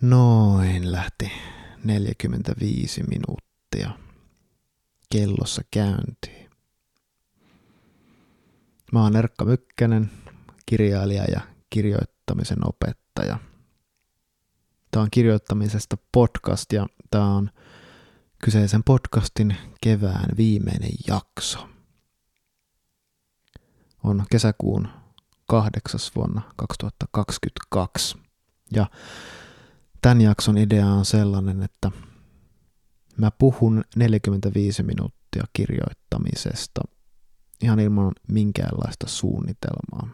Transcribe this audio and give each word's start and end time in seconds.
Noin 0.00 0.92
lähti 0.92 1.32
45 1.84 3.02
minuuttia 3.02 3.90
kellossa 5.12 5.62
käyntiin. 5.70 6.50
Mä 8.92 9.02
oon 9.02 9.16
Erkka 9.16 9.44
Mykkänen, 9.44 10.10
kirjailija 10.66 11.24
ja 11.24 11.40
kirjoittamisen 11.70 12.68
opettaja. 12.68 13.38
Tämä 14.90 15.02
on 15.02 15.10
kirjoittamisesta 15.10 15.96
podcast 16.12 16.72
ja 16.72 16.86
tämä 17.10 17.34
on 17.34 17.50
kyseisen 18.44 18.84
podcastin 18.84 19.56
kevään 19.80 20.36
viimeinen 20.36 20.92
jakso. 21.08 21.68
On 24.04 24.24
kesäkuun 24.30 24.88
kahdeksas 25.46 26.16
vuonna 26.16 26.42
2022 26.56 28.18
ja 28.74 28.86
tämän 30.02 30.20
jakson 30.20 30.58
idea 30.58 30.86
on 30.86 31.04
sellainen, 31.04 31.62
että 31.62 31.90
mä 33.16 33.30
puhun 33.30 33.84
45 33.96 34.82
minuuttia 34.82 35.44
kirjoittamisesta 35.52 36.80
ihan 37.62 37.80
ilman 37.80 38.12
minkäänlaista 38.28 39.08
suunnitelmaa. 39.08 40.08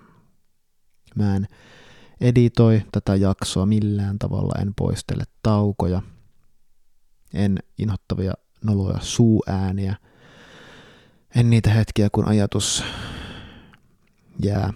Mä 1.15 1.37
en 1.37 1.46
editoi 2.20 2.83
tätä 2.93 3.15
jaksoa 3.15 3.66
millään 3.66 4.19
tavalla, 4.19 4.60
en 4.62 4.74
poistele 4.74 5.24
taukoja, 5.43 6.02
en 7.34 7.59
inhottavia 7.79 8.34
noloja 8.65 8.98
suuääniä, 9.01 9.96
en 11.34 11.51
niitä 11.51 11.71
hetkiä, 11.71 12.09
kun 12.12 12.29
ajatus 12.29 12.84
jää 14.43 14.73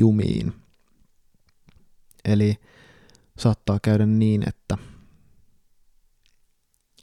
jumiin. 0.00 0.52
Eli 2.24 2.60
saattaa 3.38 3.78
käydä 3.82 4.06
niin, 4.06 4.48
että, 4.48 4.78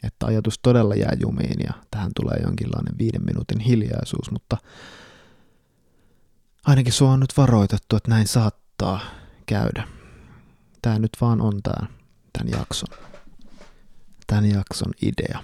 että 0.03 0.25
ajatus 0.25 0.59
todella 0.59 0.95
jää 0.95 1.13
jumiin 1.21 1.59
ja 1.67 1.73
tähän 1.91 2.11
tulee 2.15 2.37
jonkinlainen 2.43 2.97
viiden 2.97 3.25
minuutin 3.25 3.59
hiljaisuus, 3.59 4.31
mutta 4.31 4.57
ainakin 6.65 6.93
sua 6.93 7.11
on 7.11 7.19
nyt 7.19 7.37
varoitettu, 7.37 7.95
että 7.95 8.09
näin 8.09 8.27
saattaa 8.27 8.99
käydä. 9.45 9.87
Tämä 10.81 10.99
nyt 10.99 11.11
vaan 11.21 11.41
on 11.41 11.61
tämä, 11.63 11.87
tämän 12.37 12.59
jakson, 12.59 12.97
tämän 14.27 14.49
jakson 14.49 14.91
idea. 15.01 15.43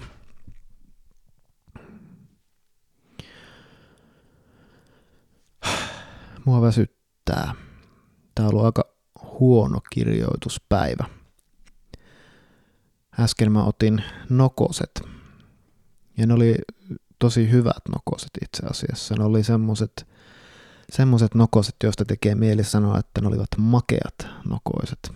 Mua 6.44 6.60
väsyttää. 6.60 7.54
Tämä 8.34 8.48
on 8.48 8.54
ollut 8.54 8.64
aika 8.64 8.89
huono 9.40 9.80
kirjoituspäivä. 9.92 11.04
Äsken 13.20 13.52
mä 13.52 13.64
otin 13.64 14.04
nokoset. 14.28 15.02
Ja 16.16 16.26
ne 16.26 16.34
oli 16.34 16.54
tosi 17.18 17.50
hyvät 17.50 17.82
nokoset 17.88 18.30
itse 18.44 18.66
asiassa. 18.66 19.14
Ne 19.18 19.24
oli 19.24 19.44
semmoset, 19.44 20.06
semmoset 20.92 21.34
nokoset, 21.34 21.76
joista 21.82 22.04
tekee 22.04 22.34
mieli 22.34 22.64
sanoa, 22.64 22.98
että 22.98 23.20
ne 23.20 23.28
olivat 23.28 23.48
makeat 23.58 24.26
nokoiset. 24.48 25.12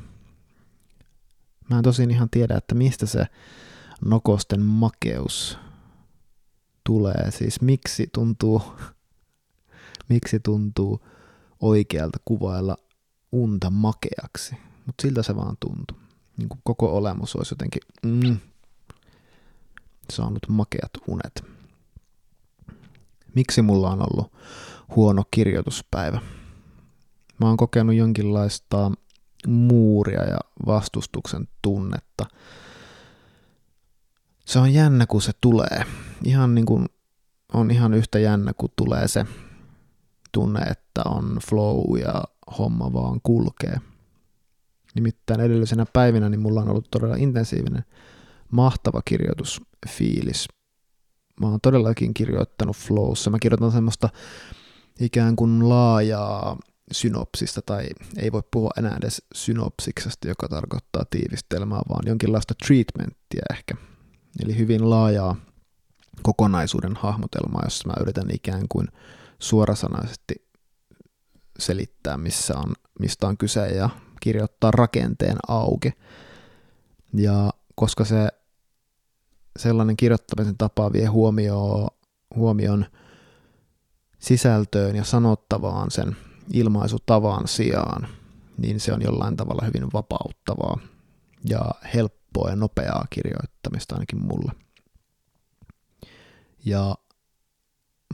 Mä 1.70 1.76
en 1.78 1.84
tosin 1.84 2.10
ihan 2.10 2.30
tiedä, 2.30 2.56
että 2.56 2.74
mistä 2.74 3.06
se 3.06 3.26
nokosten 4.04 4.62
makeus 4.62 5.58
tulee. 6.84 7.30
Siis 7.30 7.60
miksi 7.60 8.08
tuntuu, 8.12 8.62
miksi 10.08 10.40
tuntuu 10.40 11.06
oikealta 11.60 12.18
kuvailla 12.24 12.76
unta 13.34 13.70
makeaksi, 13.70 14.56
mutta 14.86 15.02
siltä 15.02 15.22
se 15.22 15.36
vaan 15.36 15.56
tuntui. 15.60 15.98
Niin 16.36 16.48
koko 16.64 16.96
olemus 16.96 17.36
olisi 17.36 17.52
jotenkin 17.52 17.82
mm, 18.02 18.38
saanut 20.12 20.48
makeat 20.48 20.90
unet. 21.08 21.44
Miksi 23.34 23.62
mulla 23.62 23.90
on 23.90 24.02
ollut 24.02 24.32
huono 24.96 25.24
kirjoituspäivä? 25.30 26.20
Mä 27.40 27.46
oon 27.46 27.56
kokenut 27.56 27.94
jonkinlaista 27.94 28.90
muuria 29.46 30.22
ja 30.22 30.38
vastustuksen 30.66 31.48
tunnetta. 31.62 32.26
Se 34.46 34.58
on 34.58 34.74
jännä, 34.74 35.06
kun 35.06 35.22
se 35.22 35.32
tulee. 35.40 35.84
Ihan 36.24 36.54
niin 36.54 36.66
kuin 36.66 36.86
on 37.52 37.70
ihan 37.70 37.94
yhtä 37.94 38.18
jännä, 38.18 38.52
kun 38.52 38.68
tulee 38.76 39.08
se 39.08 39.26
tunne, 40.32 40.60
että 40.60 41.02
on 41.04 41.38
flow 41.48 41.98
ja 41.98 42.24
homma 42.58 42.92
vaan 42.92 43.20
kulkee. 43.22 43.76
Nimittäin 44.94 45.40
edellisenä 45.40 45.86
päivinä 45.92 46.28
niin 46.28 46.40
mulla 46.40 46.60
on 46.60 46.68
ollut 46.68 46.90
todella 46.90 47.16
intensiivinen, 47.16 47.84
mahtava 48.50 49.02
kirjoitusfiilis. 49.04 50.48
Mä 51.40 51.48
oon 51.48 51.60
todellakin 51.62 52.14
kirjoittanut 52.14 52.76
flowssa. 52.76 53.30
Mä 53.30 53.38
kirjoitan 53.38 53.72
semmoista 53.72 54.08
ikään 55.00 55.36
kuin 55.36 55.68
laajaa 55.68 56.56
synopsista, 56.92 57.62
tai 57.62 57.86
ei 58.16 58.32
voi 58.32 58.42
puhua 58.50 58.70
enää 58.78 58.96
edes 58.96 59.22
synopsiksesta, 59.34 60.28
joka 60.28 60.48
tarkoittaa 60.48 61.04
tiivistelmää, 61.10 61.80
vaan 61.88 62.06
jonkinlaista 62.06 62.54
treatmenttiä 62.66 63.42
ehkä. 63.52 63.74
Eli 64.44 64.58
hyvin 64.58 64.90
laajaa 64.90 65.36
kokonaisuuden 66.22 66.96
hahmotelmaa, 66.96 67.62
jossa 67.64 67.88
mä 67.88 67.94
yritän 68.00 68.30
ikään 68.30 68.68
kuin 68.68 68.88
suorasanaisesti 69.38 70.43
selittää, 71.58 72.16
missä 72.16 72.58
on, 72.58 72.72
mistä 72.98 73.26
on 73.26 73.36
kyse 73.36 73.66
ja 73.68 73.90
kirjoittaa 74.20 74.70
rakenteen 74.70 75.36
auki. 75.48 75.92
Ja 77.14 77.50
koska 77.74 78.04
se 78.04 78.28
sellainen 79.58 79.96
kirjoittamisen 79.96 80.58
tapa 80.58 80.92
vie 80.92 81.06
huomioon, 81.06 81.88
huomion 82.34 82.86
sisältöön 84.18 84.96
ja 84.96 85.04
sanottavaan 85.04 85.90
sen 85.90 86.16
ilmaisutavan 86.52 87.48
sijaan, 87.48 88.08
niin 88.58 88.80
se 88.80 88.92
on 88.92 89.02
jollain 89.02 89.36
tavalla 89.36 89.66
hyvin 89.66 89.92
vapauttavaa 89.92 90.78
ja 91.48 91.70
helppoa 91.94 92.50
ja 92.50 92.56
nopeaa 92.56 93.06
kirjoittamista 93.10 93.94
ainakin 93.94 94.24
mulle. 94.24 94.52
Ja 96.64 96.94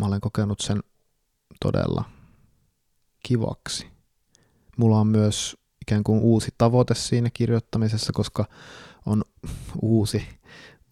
mä 0.01 0.07
olen 0.07 0.21
kokenut 0.21 0.61
sen 0.61 0.83
todella 1.61 2.05
kivaksi. 3.23 3.87
Mulla 4.77 5.01
on 5.01 5.07
myös 5.07 5.57
ikään 5.83 6.05
kuin 6.05 6.21
uusi 6.21 6.55
tavoite 6.59 6.95
siinä 6.95 7.31
kirjoittamisessa, 7.31 8.13
koska 8.13 8.45
on 9.07 9.25
uusi 9.83 10.27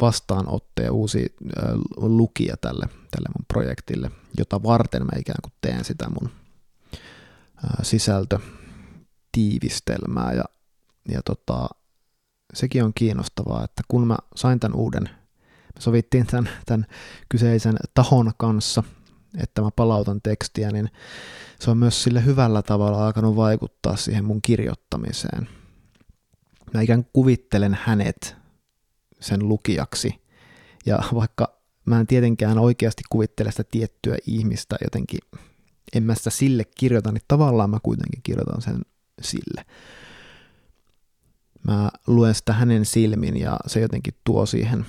vastaanottaja, 0.00 0.92
uusi 0.92 1.34
lukija 1.96 2.56
tälle, 2.56 2.86
tälle 2.86 3.28
mun 3.38 3.44
projektille, 3.48 4.10
jota 4.38 4.62
varten 4.62 5.02
mä 5.02 5.18
ikään 5.18 5.38
kuin 5.42 5.52
teen 5.60 5.84
sitä 5.84 6.08
mun 6.08 6.30
sisältötiivistelmää 7.82 10.32
ja, 10.32 10.44
ja 11.08 11.20
tota, 11.24 11.68
sekin 12.54 12.84
on 12.84 12.92
kiinnostavaa, 12.94 13.64
että 13.64 13.82
kun 13.88 14.06
mä 14.06 14.16
sain 14.36 14.60
tämän 14.60 14.78
uuden, 14.78 15.10
me 15.74 15.80
sovittiin 15.80 16.26
tämän, 16.26 16.48
tämän 16.66 16.86
kyseisen 17.28 17.76
tahon 17.94 18.32
kanssa– 18.38 18.82
että 19.36 19.62
mä 19.62 19.70
palautan 19.76 20.20
tekstiä, 20.22 20.70
niin 20.70 20.90
se 21.60 21.70
on 21.70 21.78
myös 21.78 22.02
sille 22.02 22.24
hyvällä 22.24 22.62
tavalla 22.62 23.06
alkanut 23.06 23.36
vaikuttaa 23.36 23.96
siihen 23.96 24.24
mun 24.24 24.42
kirjoittamiseen. 24.42 25.48
Mä 26.74 26.80
ikään 26.80 27.06
kuvittelen 27.12 27.78
hänet 27.82 28.36
sen 29.20 29.48
lukijaksi, 29.48 30.14
ja 30.86 30.98
vaikka 31.14 31.58
mä 31.84 32.00
en 32.00 32.06
tietenkään 32.06 32.58
oikeasti 32.58 33.02
kuvittele 33.10 33.50
sitä 33.50 33.64
tiettyä 33.64 34.16
ihmistä 34.26 34.76
jotenkin, 34.84 35.20
en 35.94 36.02
mä 36.02 36.14
sitä 36.14 36.30
sille 36.30 36.64
kirjoita, 36.64 37.12
niin 37.12 37.22
tavallaan 37.28 37.70
mä 37.70 37.78
kuitenkin 37.82 38.22
kirjoitan 38.22 38.62
sen 38.62 38.82
sille. 39.20 39.64
Mä 41.64 41.90
luen 42.06 42.34
sitä 42.34 42.52
hänen 42.52 42.84
silmin 42.84 43.36
ja 43.36 43.56
se 43.66 43.80
jotenkin 43.80 44.14
tuo 44.24 44.46
siihen 44.46 44.86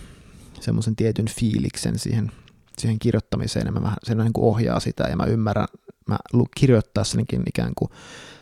semmoisen 0.62 0.96
tietyn 0.96 1.30
fiiliksen 1.30 2.00
siihen 2.00 2.32
siihen 2.80 3.00
kirjoittamiseen 3.00 3.66
ja 3.66 3.72
mä 3.72 3.82
vähän, 3.82 3.98
se 4.04 4.16
niin 4.16 4.34
kuin 4.34 4.46
ohjaa 4.46 4.80
sitä 4.80 5.04
ja 5.04 5.16
mä 5.16 5.26
ymmärrän, 5.26 5.68
mä 6.08 6.18
kirjoittaessanikin 6.56 7.44
ikään 7.48 7.72
kuin 7.76 7.92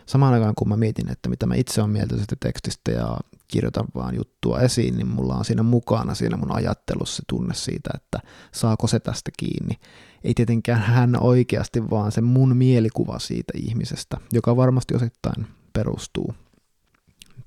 samaan 0.06 0.34
aikaan 0.34 0.56
kun 0.56 0.70
mä 0.70 0.78
mietin, 0.78 1.12
että 1.12 1.30
mitä 1.30 1.46
mä 1.46 1.56
itse 1.56 1.82
olen 1.82 1.92
mieltä 1.92 2.16
siitä 2.16 2.36
tekstistä 2.40 2.92
ja 2.92 3.18
kirjoitan 3.48 3.86
vaan 3.96 4.16
juttua 4.16 4.60
esiin, 4.60 4.98
niin 4.98 5.08
mulla 5.08 5.36
on 5.36 5.46
siinä 5.46 5.64
mukana 5.64 6.16
siinä 6.16 6.38
mun 6.38 6.52
ajattelussa 6.52 7.16
se 7.16 7.24
tunne 7.30 7.54
siitä, 7.54 7.90
että 7.96 8.20
saako 8.52 8.88
se 8.88 9.00
tästä 9.00 9.32
kiinni. 9.38 9.80
Ei 10.24 10.34
tietenkään 10.34 10.82
hän 10.82 11.22
oikeasti, 11.22 11.90
vaan 11.90 12.12
se 12.12 12.22
mun 12.22 12.58
mielikuva 12.58 13.20
siitä 13.20 13.54
ihmisestä, 13.56 14.18
joka 14.34 14.56
varmasti 14.56 14.96
osittain 14.96 15.48
perustuu 15.74 16.36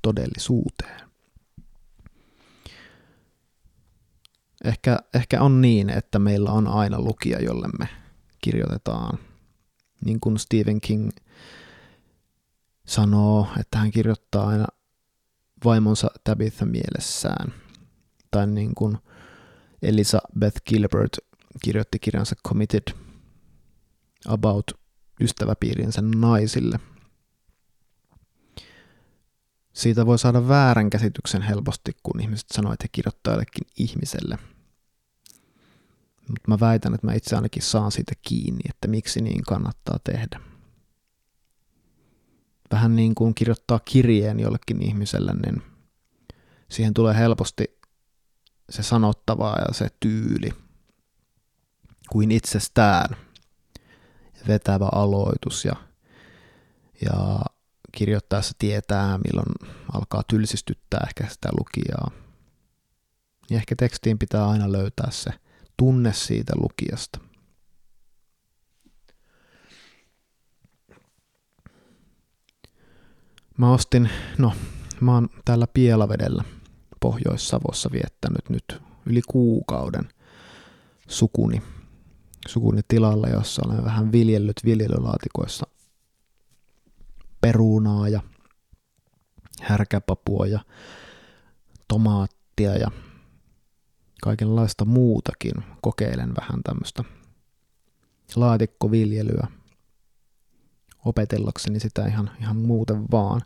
todellisuuteen. 0.02 1.09
Ehkä, 4.64 4.98
ehkä 5.14 5.42
on 5.42 5.60
niin, 5.60 5.90
että 5.90 6.18
meillä 6.18 6.50
on 6.50 6.66
aina 6.66 7.00
lukija, 7.00 7.42
jolle 7.42 7.68
me 7.78 7.88
kirjoitetaan. 8.42 9.18
Niin 10.04 10.20
kuin 10.20 10.38
Stephen 10.38 10.80
King 10.80 11.10
sanoo, 12.86 13.46
että 13.60 13.78
hän 13.78 13.90
kirjoittaa 13.90 14.48
aina 14.48 14.66
vaimonsa 15.64 16.10
Tabitha 16.24 16.66
mielessään. 16.66 17.52
Tai 18.30 18.46
niin 18.46 18.74
kuin 18.74 18.98
Elizabeth 19.82 20.62
Gilbert 20.68 21.16
kirjoitti 21.62 21.98
kirjansa 21.98 22.36
Committed 22.48 22.94
about 24.28 24.64
ystäväpiirinsä 25.20 26.02
naisille. 26.02 26.80
Siitä 29.72 30.06
voi 30.06 30.18
saada 30.18 30.48
väärän 30.48 30.90
käsityksen 30.90 31.42
helposti, 31.42 31.92
kun 32.02 32.20
ihmiset 32.20 32.48
sanoo, 32.50 32.72
että 32.72 32.84
he 32.84 32.88
kirjoittaa 32.92 33.32
jollekin 33.32 33.66
ihmiselle. 33.78 34.38
Mutta 36.28 36.48
mä 36.48 36.60
väitän, 36.60 36.94
että 36.94 37.06
mä 37.06 37.14
itse 37.14 37.36
ainakin 37.36 37.62
saan 37.62 37.92
siitä 37.92 38.12
kiinni, 38.22 38.60
että 38.68 38.88
miksi 38.88 39.20
niin 39.20 39.42
kannattaa 39.42 39.98
tehdä. 40.04 40.40
Vähän 42.70 42.96
niin 42.96 43.14
kuin 43.14 43.34
kirjoittaa 43.34 43.80
kirjeen 43.84 44.40
jollekin 44.40 44.82
ihmiselle, 44.82 45.32
niin 45.34 45.62
siihen 46.68 46.94
tulee 46.94 47.16
helposti 47.16 47.78
se 48.70 48.82
sanottava 48.82 49.56
ja 49.68 49.74
se 49.74 49.88
tyyli 50.00 50.50
kuin 52.10 52.30
itsestään– 52.30 53.16
vetävä 54.48 54.88
aloitus 54.92 55.64
ja, 55.64 55.72
ja 57.02 57.40
kirjoittaessa 57.92 58.54
tietää, 58.58 59.18
milloin 59.18 59.70
alkaa 59.92 60.22
tylsistyttää 60.28 61.04
ehkä 61.06 61.26
sitä 61.34 61.48
lukijaa. 61.58 62.10
Ja 63.50 63.56
ehkä 63.56 63.76
tekstiin 63.76 64.18
pitää 64.18 64.48
aina 64.48 64.72
löytää 64.72 65.10
se 65.10 65.30
tunne 65.76 66.12
siitä 66.12 66.52
lukijasta. 66.56 67.20
Mä 73.58 73.72
ostin, 73.72 74.10
no 74.38 74.52
mä 75.00 75.14
oon 75.14 75.28
täällä 75.44 75.66
Pielavedellä 75.66 76.44
Pohjois-Savossa 77.00 77.90
viettänyt 77.92 78.48
nyt 78.48 78.82
yli 79.06 79.22
kuukauden 79.28 80.08
sukuni 81.08 81.62
sukuni 82.48 82.80
tilalla, 82.88 83.28
jossa 83.28 83.62
olen 83.66 83.84
vähän 83.84 84.12
viljellyt 84.12 84.56
viljelylaatikoissa 84.64 85.66
perunaa 87.40 88.08
ja 88.08 88.20
härkäpapua 89.60 90.46
ja 90.46 90.60
tomaattia 91.88 92.76
ja 92.76 92.90
kaikenlaista 94.22 94.84
muutakin. 94.84 95.54
Kokeilen 95.82 96.34
vähän 96.40 96.62
tämmöistä 96.62 97.04
laatikkoviljelyä 98.36 99.46
opetellakseni 101.04 101.80
sitä 101.80 102.06
ihan, 102.06 102.30
ihan 102.40 102.56
muuten 102.56 103.04
vaan. 103.10 103.42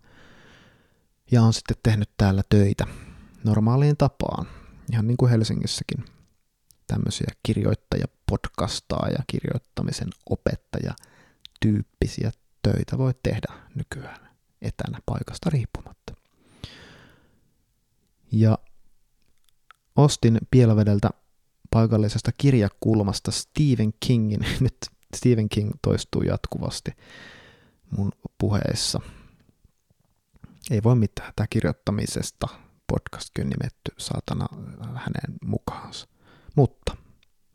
Ja 1.31 1.43
on 1.43 1.53
sitten 1.53 1.77
tehnyt 1.83 2.11
täällä 2.17 2.43
töitä 2.49 2.87
normaaliin 3.45 3.97
tapaan, 3.97 4.47
ihan 4.93 5.07
niin 5.07 5.17
kuin 5.17 5.31
Helsingissäkin 5.31 6.05
tämmöisiä 6.87 7.29
kirjoittajapodcastaa 7.43 9.09
ja 9.09 9.19
kirjoittamisen 9.27 10.09
opettaja 10.31 10.95
tyyppisiä 11.61 12.31
töitä 12.65 12.99
voi 12.99 13.15
tehdä 13.23 13.55
nykyään 13.75 14.29
etänä 14.63 14.99
paikasta 15.07 15.51
riippumatta. 15.51 16.15
Ja 18.33 18.59
ostin 19.97 20.39
Pielavedeltä 20.51 21.11
paikallisesta 21.71 22.33
kirjakulmasta 22.39 23.31
Stephen 23.31 23.93
Kingin, 24.01 24.41
nyt 24.61 24.77
Stephen 25.17 25.49
King 25.49 25.71
toistuu 25.83 26.23
jatkuvasti 26.23 26.91
mun 27.91 28.13
puheessa. 28.39 29.01
Ei 30.71 30.83
voi 30.83 30.97
mitään, 30.97 31.33
tämä 31.37 31.47
kirjoittamisesta 31.51 32.49
podcast 32.87 33.31
nimetty 33.39 33.95
saatana 33.99 34.47
hänen 34.95 35.39
mukaansa. 35.45 36.09
Mutta 36.57 36.97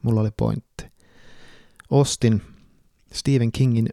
mulla 0.02 0.22
oli 0.22 0.32
pointti. 0.38 0.92
Ostin 1.90 2.42
Stephen 3.14 3.52
Kingin 3.52 3.90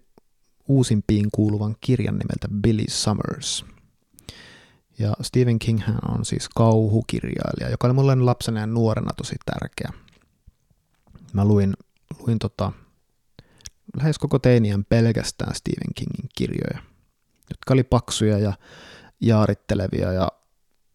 uusimpiin 0.68 1.28
kuuluvan 1.32 1.76
kirjan 1.80 2.18
nimeltä 2.18 2.48
Billy 2.62 2.84
Summers. 2.88 3.64
Ja 4.98 5.12
Stephen 5.22 5.58
King 5.58 5.80
hän 5.80 5.98
on 6.08 6.24
siis 6.24 6.48
kauhukirjailija, 6.48 7.70
joka 7.70 7.86
oli 7.86 7.94
mulle 7.94 8.14
lapsena 8.14 8.60
ja 8.60 8.66
nuorena 8.66 9.10
tosi 9.16 9.36
tärkeä. 9.46 9.92
Mä 11.32 11.44
luin, 11.44 11.74
luin 12.26 12.38
tota, 12.38 12.72
lähes 13.96 14.18
koko 14.18 14.38
teiniän 14.38 14.84
pelkästään 14.84 15.54
Stephen 15.54 15.94
Kingin 15.94 16.28
kirjoja, 16.36 16.78
jotka 17.50 17.74
oli 17.74 17.82
paksuja 17.82 18.38
ja 18.38 18.52
jaarittelevia 19.20 20.12
ja 20.12 20.28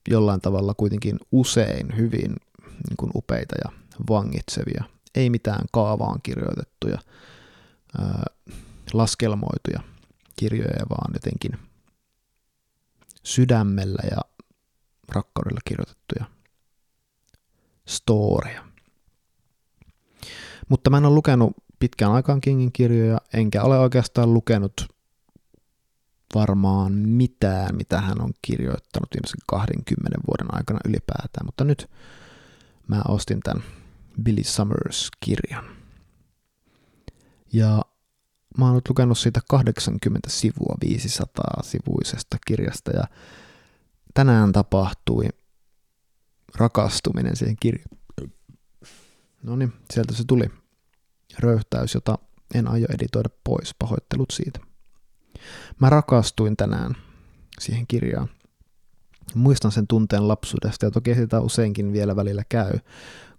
jollain 0.10 0.42
tavalla 0.42 0.74
kuitenkin 0.74 1.20
usein 1.32 1.98
hyvin 1.98 2.36
niin 2.62 2.98
kuin 2.98 3.12
upeita 3.16 3.56
ja 3.66 3.72
vangitsevia, 4.10 4.84
ei 5.16 5.30
mitään 5.30 5.66
kaavaan 5.72 6.20
kirjoitettuja, 6.24 6.98
ää, 7.98 8.26
laskelmoituja 8.94 9.80
kirjoja, 10.36 10.86
vaan 10.90 11.14
jotenkin 11.14 11.52
sydämellä 13.24 14.02
ja 14.12 14.18
rakkaudella 15.10 15.60
kirjoitettuja 15.66 16.26
storeja. 17.88 18.66
Mutta 20.70 20.90
mä 20.90 20.98
en 20.98 21.06
ole 21.06 21.16
lukenut 21.16 21.54
pitkään 21.80 22.12
aikaan 22.12 22.42
Kingin 22.42 22.72
kirjoja, 22.72 23.18
enkä 23.34 23.64
ole 23.64 23.80
oikeastaan 23.80 24.34
lukenut 24.34 24.88
varmaan 26.36 26.94
mitään, 26.94 27.76
mitä 27.76 28.02
hän 28.02 28.22
on 28.22 28.34
kirjoittanut 28.42 29.10
viimeisen 29.14 29.40
20 29.48 30.20
vuoden 30.28 30.56
aikana 30.56 30.80
ylipäätään, 30.86 31.46
mutta 31.46 31.64
nyt 31.64 31.90
mä 32.88 33.02
ostin 33.08 33.40
tämän 33.40 33.64
Billy 34.24 34.44
Summers-kirjan. 34.44 35.66
Ja 37.54 37.82
mä 38.58 38.66
oon 38.66 38.82
lukenut 38.90 39.18
siitä 39.18 39.40
80 39.50 40.30
sivua 40.30 40.76
500 40.82 41.64
sivuisesta 41.64 42.38
kirjasta 42.48 42.92
ja 42.92 43.04
tänään 44.14 44.52
tapahtui 44.52 45.28
rakastuminen 46.56 47.36
siihen 47.36 47.56
kirjaan. 47.60 47.98
No 49.44 49.56
niin, 49.56 49.74
sieltä 49.94 50.14
se 50.14 50.24
tuli. 50.28 50.46
Röyhtäys, 51.40 51.94
jota 51.94 52.18
en 52.54 52.68
aio 52.68 52.88
editoida 52.94 53.30
pois. 53.44 53.76
Pahoittelut 53.80 54.32
siitä. 54.32 54.60
Mä 55.80 55.90
rakastuin 55.90 56.58
tänään 56.58 56.96
siihen 57.60 57.88
kirjaan. 57.88 58.30
Muistan 59.36 59.72
sen 59.72 59.88
tunteen 59.88 60.28
lapsuudesta 60.28 60.86
ja 60.86 60.92
toki 60.92 61.16
sitä 61.16 61.40
useinkin 61.40 61.94
vielä 61.94 62.16
välillä 62.16 62.44
käy, 62.50 62.74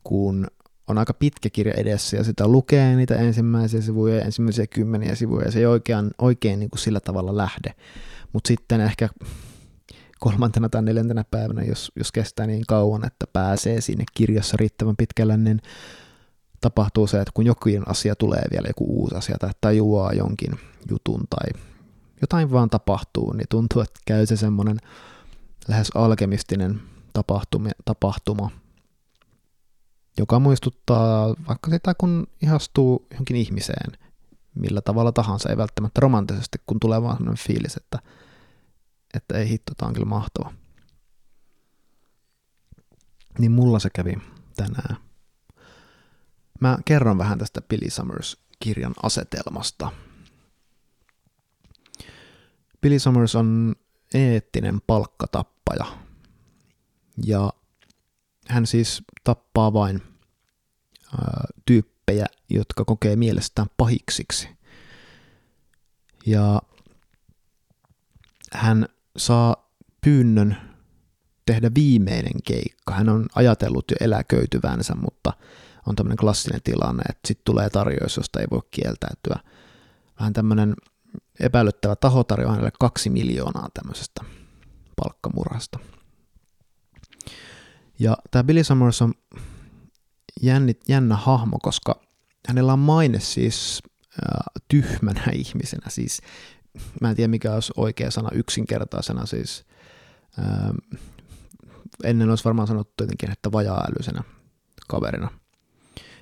kun 0.05 0.47
on 0.93 0.99
aika 0.99 1.15
pitkä 1.15 1.51
kirja 1.51 1.75
edessä 1.75 2.17
ja 2.17 2.25
sitä 2.25 2.49
lukee 2.49 2.97
niitä 2.97 3.15
ensimmäisiä 3.15 3.81
sivuja 3.81 4.17
ja 4.17 4.25
ensimmäisiä 4.25 4.67
kymmeniä 4.67 5.15
sivuja 5.15 5.45
ja 5.45 5.51
se 5.51 5.59
ei 5.59 5.67
oikein, 5.67 6.11
oikein 6.19 6.59
niin 6.59 6.71
kuin 6.71 6.79
sillä 6.79 7.01
tavalla 7.01 7.37
lähde. 7.37 7.75
Mutta 8.33 8.49
sitten 8.49 8.81
ehkä 8.81 9.09
kolmantena 10.21 10.69
tai 10.69 10.83
neljäntenä 10.83 11.25
päivänä, 11.31 11.63
jos, 11.63 11.93
jos 11.97 12.13
kestää 12.13 12.47
niin 12.47 12.65
kauan, 12.69 13.07
että 13.07 13.27
pääsee 13.33 13.81
sinne 13.81 14.05
kirjassa 14.15 14.57
riittävän 14.57 14.97
pitkälle, 14.97 15.37
niin 15.37 15.61
tapahtuu 16.61 17.07
se, 17.07 17.21
että 17.21 17.33
kun 17.35 17.47
jokin 17.47 17.83
asia 17.87 18.17
tulee 18.17 18.43
vielä, 18.53 18.69
joku 18.69 18.85
uusi 18.85 19.15
asia 19.15 19.37
tai 19.41 19.51
tajuaa 19.61 20.13
jonkin 20.13 20.53
jutun 20.91 21.25
tai 21.31 21.61
jotain 22.21 22.53
vaan 22.53 22.71
tapahtuu, 22.71 23.33
niin 23.33 23.47
tuntuu, 23.51 23.83
että 23.83 24.01
käy 24.07 24.27
se 24.27 24.37
semmoinen 24.37 24.77
lähes 25.69 25.91
alkemistinen 25.95 26.81
tapahtuma, 27.13 27.69
tapahtuma 27.85 28.51
joka 30.19 30.39
muistuttaa 30.39 31.29
vaikka 31.49 31.71
sitä, 31.71 31.95
kun 31.95 32.27
ihastuu 32.43 33.07
johonkin 33.11 33.37
ihmiseen, 33.37 33.93
millä 34.55 34.81
tavalla 34.81 35.13
tahansa, 35.13 35.51
ei 35.51 35.57
välttämättä 35.57 36.01
romanttisesti, 36.01 36.59
kun 36.67 36.81
tulee 36.81 37.03
vaan 37.03 37.17
sellainen 37.17 37.47
fiilis, 37.47 37.77
että, 37.77 37.99
että 39.15 39.39
ei 39.39 39.49
hitto, 39.49 39.73
tämä 39.77 39.89
on 39.89 39.95
kyllä 39.95 40.07
mahtava. 40.07 40.53
Niin 43.39 43.53
mulla 43.53 43.79
se 43.79 43.91
kävi 43.91 44.15
tänään. 44.57 44.97
Mä 46.61 46.79
kerron 46.85 47.19
vähän 47.19 47.39
tästä 47.39 47.63
Billy 47.63 47.91
Summers-kirjan 47.91 48.95
asetelmasta. 49.03 49.93
Billy 52.81 52.99
Summers 52.99 53.37
on 53.37 53.75
eettinen 54.15 54.81
palkkatappaja. 54.87 55.87
Ja 57.25 57.53
hän 58.53 58.67
siis 58.67 59.03
tappaa 59.25 59.73
vain 59.73 60.03
ää, 61.13 61.47
tyyppejä, 61.67 62.27
jotka 62.51 62.85
kokee 62.85 63.17
mielestään 63.17 63.69
pahiksiksi. 63.77 64.49
Ja 66.27 66.63
hän 68.53 68.89
saa 69.17 69.71
pyynnön 70.01 70.57
tehdä 71.47 71.71
viimeinen 71.75 72.43
keikka. 72.45 72.95
Hän 72.95 73.09
on 73.09 73.27
ajatellut 73.35 73.85
jo 73.91 73.97
eläköityvänsä, 74.01 74.95
mutta 74.95 75.33
on 75.87 75.97
tämmöinen 75.97 76.17
klassinen 76.17 76.61
tilanne, 76.65 77.03
että 77.09 77.29
sitten 77.29 77.45
tulee 77.45 77.71
tarjous, 77.71 78.17
josta 78.17 78.41
ei 78.41 78.47
voi 78.51 78.63
kieltäytyä. 78.71 79.39
Vähän 80.21 80.33
tämmöinen 80.33 80.75
epäilyttävä 81.41 81.97
taho 81.97 82.25
tarjoaa 82.25 82.53
hänelle 82.53 82.73
kaksi 82.81 83.11
miljoonaa 83.11 83.69
tämmöisestä 83.75 84.25
palkkamurhasta. 84.97 85.79
Ja 88.03 88.17
tämä 88.31 88.45
Billy 88.45 88.65
Summers 88.65 89.03
on 89.03 89.15
jännit, 90.43 90.81
jännä 90.89 91.17
hahmo, 91.17 91.59
koska 91.63 92.01
hänellä 92.49 92.73
on 92.73 92.79
maine 92.79 93.21
siis 93.21 93.83
äh, 94.09 94.63
tyhmänä 94.69 95.25
ihmisenä. 95.45 95.91
Siis, 95.91 96.21
mä 97.01 97.11
en 97.11 97.17
tiedä 97.17 97.29
mikä 97.29 97.55
olisi 97.55 97.73
oikea 97.77 98.11
sana 98.11 98.29
yksinkertaisena, 98.33 99.27
siis 99.27 99.65
äh, 100.39 100.71
ennen 102.05 102.31
olisi 102.31 102.45
varmaan 102.45 102.69
sanottu 102.69 103.05
jotenkin, 103.05 103.31
että 103.31 103.53
vajaa-älyisenä 103.53 104.23
kaverina. 104.89 105.31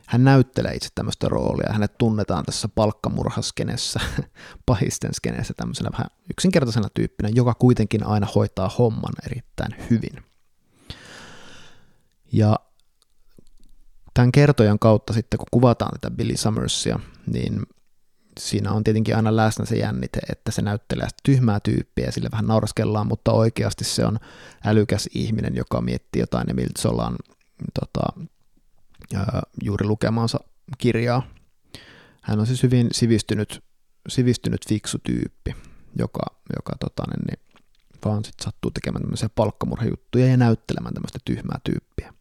Hän 0.07 0.25
näyttelee 0.25 0.75
itse 0.75 0.89
tämmöistä 0.95 1.29
roolia, 1.29 1.73
hänet 1.73 1.99
tunnetaan 1.99 2.45
tässä 2.45 2.69
palkkamurhaskenessä, 2.75 4.01
pahisten 4.67 5.15
skeneessä 5.15 5.55
tämmöisenä 5.57 5.91
vähän 5.93 6.07
yksinkertaisena 6.31 6.89
tyyppinä, 6.95 7.29
joka 7.35 7.55
kuitenkin 7.55 8.07
aina 8.07 8.27
hoitaa 8.35 8.71
homman 8.79 9.13
erittäin 9.27 9.75
hyvin. 9.91 10.30
Ja 12.33 12.57
tämän 14.15 14.33
kertojan 14.33 14.79
kautta 14.79 15.13
sitten, 15.13 15.39
kun 15.39 15.47
kuvataan 15.51 15.93
tätä 16.01 16.17
Billy 16.17 16.37
Summersia, 16.37 17.01
niin 17.27 17.63
siinä 18.41 18.73
on 18.73 18.85
tietenkin 18.85 19.17
aina 19.17 19.37
läsnä 19.37 19.65
se 19.65 19.77
jännite, 19.77 20.21
että 20.31 20.51
se 20.51 20.63
näyttelee 20.63 21.09
tyhmää 21.23 21.61
tyyppiä 21.61 22.05
ja 22.05 22.13
sille 22.13 22.29
vähän 22.33 22.47
nauraskellaan, 22.47 23.07
mutta 23.07 23.33
oikeasti 23.33 23.85
se 23.85 24.05
on 24.05 24.19
älykäs 24.65 25.09
ihminen, 25.15 25.57
joka 25.57 25.81
miettii 25.81 26.23
jotain 26.23 26.51
Emil 26.51 26.69
Zolan 26.79 27.17
tota, 27.81 28.03
juuri 29.63 29.87
lukemaansa 29.87 30.41
kirjaa. 30.79 31.23
Hän 32.23 32.41
on 32.41 32.47
siis 32.47 32.63
hyvin 32.63 32.89
sivistynyt, 32.93 33.65
sivistynyt 34.09 34.69
fiksu 34.69 34.99
tyyppi, 35.03 35.57
joka, 35.99 36.23
joka 36.57 36.73
tota, 36.81 37.03
niin, 37.11 37.25
niin, 37.27 37.61
vaan 38.05 38.25
sit 38.25 38.35
sattuu 38.43 38.71
tekemään 38.71 39.03
tämmöisiä 39.03 39.29
palkkamurhajuttuja 39.35 40.27
ja 40.27 40.37
näyttelemään 40.37 40.95
tämmöistä 40.95 41.19
tyhmää 41.25 41.59
tyyppiä. 41.65 42.15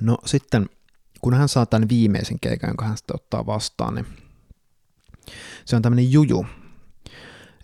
No 0.00 0.18
sitten, 0.26 0.68
kun 1.20 1.34
hän 1.34 1.48
saa 1.48 1.66
tämän 1.66 1.88
viimeisen 1.88 2.40
keikan, 2.40 2.70
jonka 2.70 2.84
hän 2.84 2.96
sitten 2.96 3.16
ottaa 3.16 3.46
vastaan, 3.46 3.94
niin 3.94 4.06
se 5.64 5.76
on 5.76 5.82
tämmöinen 5.82 6.12
juju, 6.12 6.46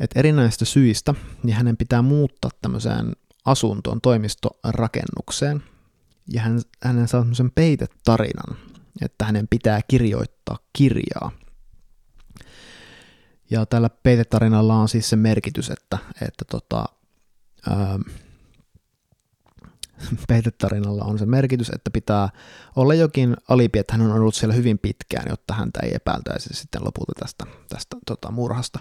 että 0.01 0.19
erinäisistä 0.19 0.65
syistä 0.65 1.15
niin 1.43 1.57
hänen 1.57 1.77
pitää 1.77 2.03
muuttaa 2.03 2.51
tämmöiseen 2.63 3.13
asuntoon, 3.45 4.01
toimistorakennukseen, 4.01 5.63
ja 6.33 6.41
hän, 6.41 6.61
hänen 6.83 7.09
saa 7.09 7.21
semmoisen 7.21 7.51
peitetarinan, 7.55 8.57
että 9.03 9.25
hänen 9.25 9.49
pitää 9.49 9.81
kirjoittaa 9.89 10.59
kirjaa. 10.73 11.33
Ja 13.51 13.67
tällä 13.67 13.91
peitetarinalla 14.03 14.75
on 14.75 14.89
siis 14.89 15.11
se 15.11 15.17
merkitys, 15.17 15.71
että, 15.71 15.99
että 16.15 16.45
tota, 16.51 16.85
ää, 17.71 17.99
peitetarinalla 20.29 21.05
on 21.05 21.19
se 21.19 21.27
merkitys, 21.27 21.71
että 21.71 21.91
pitää 21.91 22.29
olla 22.77 22.95
jokin 22.95 23.37
alipi, 23.49 23.79
että 23.79 23.93
hän 23.93 24.11
on 24.11 24.13
ollut 24.13 24.35
siellä 24.35 24.55
hyvin 24.55 24.79
pitkään, 24.79 25.27
jotta 25.29 25.55
häntä 25.55 25.81
ei 25.83 25.95
epäiltäisi 25.95 26.49
sitten 26.53 26.85
lopulta 26.85 27.13
tästä, 27.21 27.47
tästä 27.69 27.97
tota, 28.07 28.31
murhasta, 28.31 28.79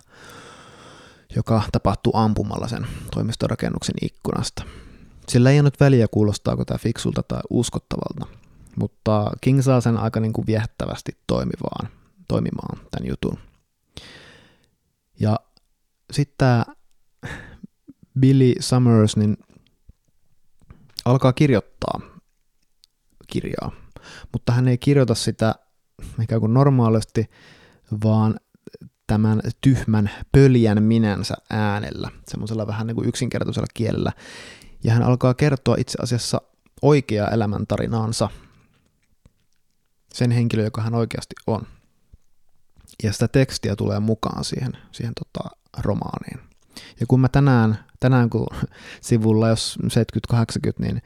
joka 1.36 1.64
tapahtuu 1.72 2.12
ampumalla 2.16 2.68
sen 2.68 2.88
toimistorakennuksen 3.14 3.96
ikkunasta. 4.02 4.64
Sillä 5.30 5.52
ei 5.52 5.60
ole 5.60 5.64
nyt 5.64 5.80
väliä, 5.80 6.08
kuulostaako 6.08 6.66
tämä 6.66 6.78
fiksulta 6.78 7.24
tai 7.24 7.42
uskottavalta, 7.50 8.36
mutta 8.76 9.32
King 9.42 9.62
saa 9.62 9.82
sen 9.82 9.98
aika 9.98 10.20
niin 10.20 10.34
kuin 10.34 10.48
viehättävästi 10.48 11.18
toimivaan, 11.28 11.90
toimimaan 12.28 12.78
tämän 12.92 13.10
jutun. 13.10 13.40
Ja 15.20 15.40
sitten 16.12 16.36
tämä 16.38 16.66
Billy 18.20 18.54
Summers 18.60 19.18
niin 19.18 19.38
alkaa 21.10 21.34
kirjoittaa 21.34 22.00
kirjaa, 23.28 23.72
mutta 24.34 24.54
hän 24.54 24.68
ei 24.68 24.78
kirjoita 24.78 25.16
sitä 25.16 25.56
ikään 26.24 26.42
kuin 26.42 26.54
normaalisti, 26.54 27.30
vaan 28.04 28.40
tämän 29.08 29.42
tyhmän 29.62 30.10
pöljän 30.32 30.84
minänsä 30.84 31.36
äänellä, 31.50 32.10
semmoisella 32.28 32.68
vähän 32.68 32.88
niin 32.88 32.96
kuin 32.96 33.08
yksinkertaisella 33.08 33.68
kielellä, 33.74 34.12
ja 34.84 34.94
hän 34.94 35.04
alkaa 35.04 35.34
kertoa 35.34 35.76
itse 35.80 35.98
asiassa 36.02 36.42
oikeaa 36.82 37.30
elämäntarinaansa, 37.30 38.30
sen 40.14 40.32
henkilö, 40.32 40.64
joka 40.64 40.82
hän 40.82 40.96
oikeasti 40.96 41.36
on. 41.48 41.68
Ja 43.04 43.14
sitä 43.14 43.28
tekstiä 43.28 43.76
tulee 43.76 44.00
mukaan 44.00 44.44
siihen, 44.44 44.72
siihen 44.92 45.14
tota, 45.14 45.50
romaaniin. 45.78 46.40
Ja 47.00 47.06
kun 47.08 47.20
mä 47.20 47.28
tänään, 47.28 47.80
tänään 48.00 48.30
kun 48.30 48.48
sivulla, 49.02 49.50
jos 49.50 49.80
70-80, 50.34 50.38
niin 50.80 51.02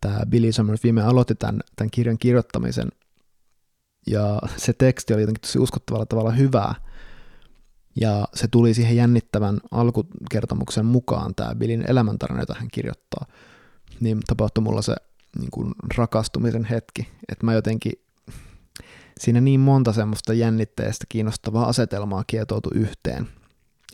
tämä 0.00 0.20
Billy 0.28 0.52
Summers 0.52 0.82
viime 0.82 1.02
aloitti 1.02 1.34
tämän, 1.34 1.60
tämän 1.76 1.90
kirjan 1.90 2.18
kirjoittamisen, 2.18 2.88
ja 4.06 4.38
se 4.56 4.72
teksti 4.72 5.14
oli 5.14 5.22
jotenkin 5.22 5.40
tosi 5.40 5.58
uskottavalla 5.58 6.06
tavalla 6.06 6.30
hyvää, 6.30 6.74
ja 8.00 8.28
se 8.34 8.48
tuli 8.48 8.74
siihen 8.74 8.96
jännittävän 8.96 9.60
alkukertomuksen 9.70 10.86
mukaan, 10.86 11.34
tämä 11.34 11.54
Billin 11.54 11.84
elämäntarina, 11.90 12.40
jota 12.40 12.54
hän 12.58 12.68
kirjoittaa. 12.72 13.26
Niin 14.00 14.20
tapahtui 14.26 14.64
mulla 14.64 14.82
se 14.82 14.94
niin 15.38 15.50
kuin 15.50 15.74
rakastumisen 15.96 16.64
hetki, 16.64 17.08
että 17.28 17.46
mä 17.46 17.54
jotenkin 17.54 17.92
siinä 19.20 19.40
niin 19.40 19.60
monta 19.60 19.92
semmoista 19.92 20.34
jännitteestä 20.34 21.04
kiinnostavaa 21.08 21.68
asetelmaa 21.68 22.24
kietoutu 22.26 22.70
yhteen. 22.74 23.28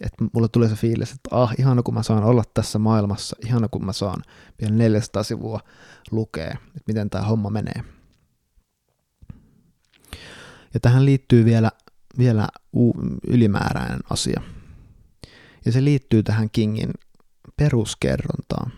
Että 0.00 0.25
mulle 0.32 0.49
tuli 0.49 0.68
se 0.68 0.75
fiilis, 0.75 1.12
että 1.12 1.28
ah, 1.30 1.54
ihana 1.58 1.82
kun 1.82 1.94
mä 1.94 2.02
saan 2.02 2.25
olla 2.25 2.44
tässä 2.54 2.78
maailmassa, 2.78 3.37
ihana 3.46 3.68
kun 3.68 3.84
mä 3.87 3.92
saan 3.92 4.22
vielä 4.61 4.75
400 4.75 5.22
sivua 5.22 5.61
lukea, 6.11 6.50
että 6.50 6.82
miten 6.87 7.11
tämä 7.11 7.25
homma 7.25 7.50
menee. 7.50 7.84
Ja 10.75 10.80
tähän 10.80 11.04
liittyy 11.04 11.44
vielä 11.44 11.70
vielä 12.18 12.49
ylimääräinen 13.26 14.00
asia. 14.11 14.42
Ja 15.64 15.72
se 15.72 15.84
liittyy 15.84 16.22
tähän 16.22 16.50
Kingin 16.50 16.90
peruskerrontaan. 17.56 18.72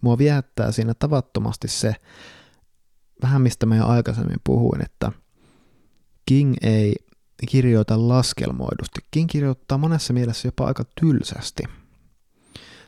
Mua 0.00 0.18
viehättää 0.18 0.72
siinä 0.72 0.94
tavattomasti 0.94 1.68
se, 1.68 1.94
vähän 3.22 3.42
mistä 3.42 3.66
mä 3.66 3.76
jo 3.76 3.86
aikaisemmin 3.86 4.40
puhuin, 4.44 4.84
että 4.84 5.12
King 6.26 6.54
ei 6.62 6.94
kirjoita 7.48 8.08
laskelmoidusti. 8.08 9.00
King 9.10 9.28
kirjoittaa 9.28 9.78
monessa 9.78 10.12
mielessä 10.12 10.48
jopa 10.48 10.66
aika 10.66 10.84
tylsästi. 11.00 11.62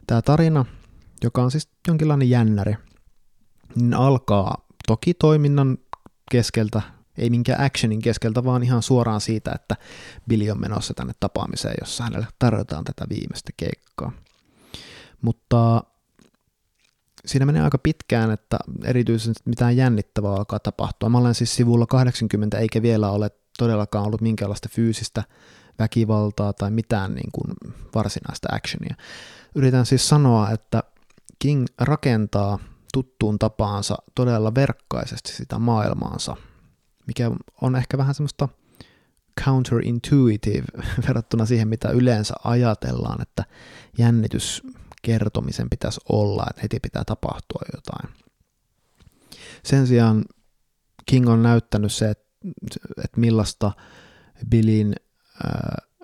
Tämä 0.07 0.23
tarina, 0.23 0.65
joka 1.25 1.43
on 1.43 1.51
siis 1.51 1.69
jonkinlainen 1.89 2.31
jännäri, 2.31 2.75
niin 3.75 3.95
alkaa 3.95 4.67
toki 4.87 5.15
toiminnan 5.15 5.79
keskeltä 6.31 6.83
ei 7.19 7.31
minkään 7.31 7.65
actionin 7.65 8.03
keskeltä, 8.03 8.45
vaan 8.45 8.63
ihan 8.63 8.83
suoraan 8.83 9.21
siitä, 9.21 9.53
että 9.55 9.77
Billy 10.29 10.51
on 10.51 10.61
menossa 10.61 10.95
tänne 10.95 11.13
tapaamiseen, 11.21 11.75
jossa 11.81 12.05
hänelle 12.05 12.27
tarjotaan 12.39 12.85
tätä 12.85 13.07
viimeistä 13.09 13.51
keikkaa. 13.57 14.13
Mutta 15.23 15.83
siinä 17.27 17.47
menee 17.47 17.63
aika 17.63 17.79
pitkään, 17.79 18.31
että 18.31 18.59
erityisesti 18.85 19.43
mitään 19.45 19.77
jännittävää 19.77 20.33
alkaa 20.33 20.59
tapahtua. 20.59 21.09
Mä 21.09 21.19
olen 21.19 21.35
siis 21.35 21.55
sivulla 21.55 21.87
80, 21.87 22.59
eikä 22.59 22.83
vielä 22.83 23.11
ole 23.11 23.31
todellakaan 23.57 24.07
ollut 24.07 24.21
minkäänlaista 24.21 24.69
fyysistä 24.73 25.25
väkivaltaa 25.79 26.53
tai 26.53 26.71
mitään 26.71 27.15
niin 27.15 27.31
kuin 27.33 27.55
varsinaista 27.95 28.49
actionia. 28.53 28.95
Yritän 29.55 29.87
siis 29.87 30.09
sanoa, 30.09 30.51
että 30.51 30.83
King 31.39 31.67
rakentaa 31.79 32.59
tuttuun 32.93 33.39
tapaansa 33.39 33.97
todella 34.15 34.55
verkkaisesti 34.55 35.33
sitä 35.33 35.59
maailmaansa, 35.59 36.37
mikä 37.07 37.31
on 37.63 37.77
ehkä 37.77 37.99
vähän 37.99 38.15
semmoista 38.15 38.49
counterintuitive 39.45 40.67
verrattuna 41.09 41.47
siihen, 41.47 41.69
mitä 41.69 41.91
yleensä 41.91 42.35
ajatellaan, 42.45 43.23
että 43.23 43.45
jännitys 43.99 44.63
kertomisen 45.03 45.71
pitäisi 45.71 46.01
olla, 46.09 46.47
että 46.51 46.63
heti 46.63 46.81
pitää 46.81 47.05
tapahtua 47.05 47.63
jotain. 47.75 48.15
Sen 49.63 49.87
sijaan 49.87 50.25
King 51.07 51.29
on 51.29 51.43
näyttänyt 51.43 51.93
se, 51.93 52.11
että, 52.11 52.26
että 53.05 53.21
millaista 53.21 53.73
Billin 54.51 54.95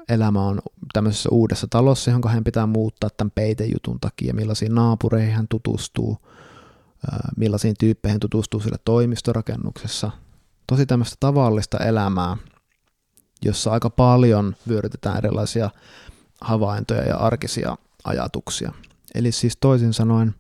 elämä 0.08 0.46
on 0.46 0.60
tämmöisessä 0.92 1.28
uudessa 1.32 1.66
talossa, 1.70 2.10
jonka 2.10 2.28
hän 2.28 2.44
pitää 2.44 2.66
muuttaa 2.66 3.10
tämän 3.16 3.30
peitejutun 3.34 4.00
takia, 4.00 4.34
millaisiin 4.34 4.74
naapureihin 4.74 5.34
hän 5.34 5.48
tutustuu, 5.48 6.18
millaisiin 7.36 7.74
tyyppeihin 7.78 8.20
tutustuu 8.20 8.60
sille 8.60 8.78
toimistorakennuksessa, 8.84 10.10
tosi 10.66 10.86
tämmöistä 10.86 11.16
tavallista 11.20 11.78
elämää, 11.78 12.36
jossa 13.44 13.70
aika 13.72 13.90
paljon 13.90 14.56
vyörytetään 14.68 15.18
erilaisia 15.18 15.70
havaintoja 16.40 17.02
ja 17.02 17.16
arkisia 17.16 17.76
ajatuksia. 18.04 18.72
Eli 19.14 19.32
siis 19.32 19.56
toisin 19.60 19.92
sanoen 19.92 20.34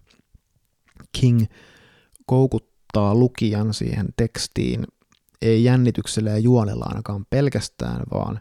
King 1.20 1.44
koukuttaa 2.26 3.14
lukijan 3.14 3.74
siihen 3.74 4.06
tekstiin 4.16 4.86
ei 5.42 5.64
jännityksellä 5.64 6.30
ja 6.30 6.38
juonella 6.38 6.84
ainakaan 6.88 7.26
pelkästään, 7.30 8.02
vaan 8.14 8.40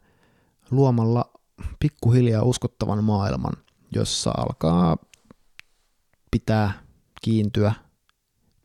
luomalla 0.72 1.32
pikkuhiljaa 1.80 2.44
uskottavan 2.44 3.04
maailman, 3.04 3.54
jossa 3.96 4.32
alkaa 4.38 4.98
pitää 6.32 6.72
kiintyä 7.22 7.74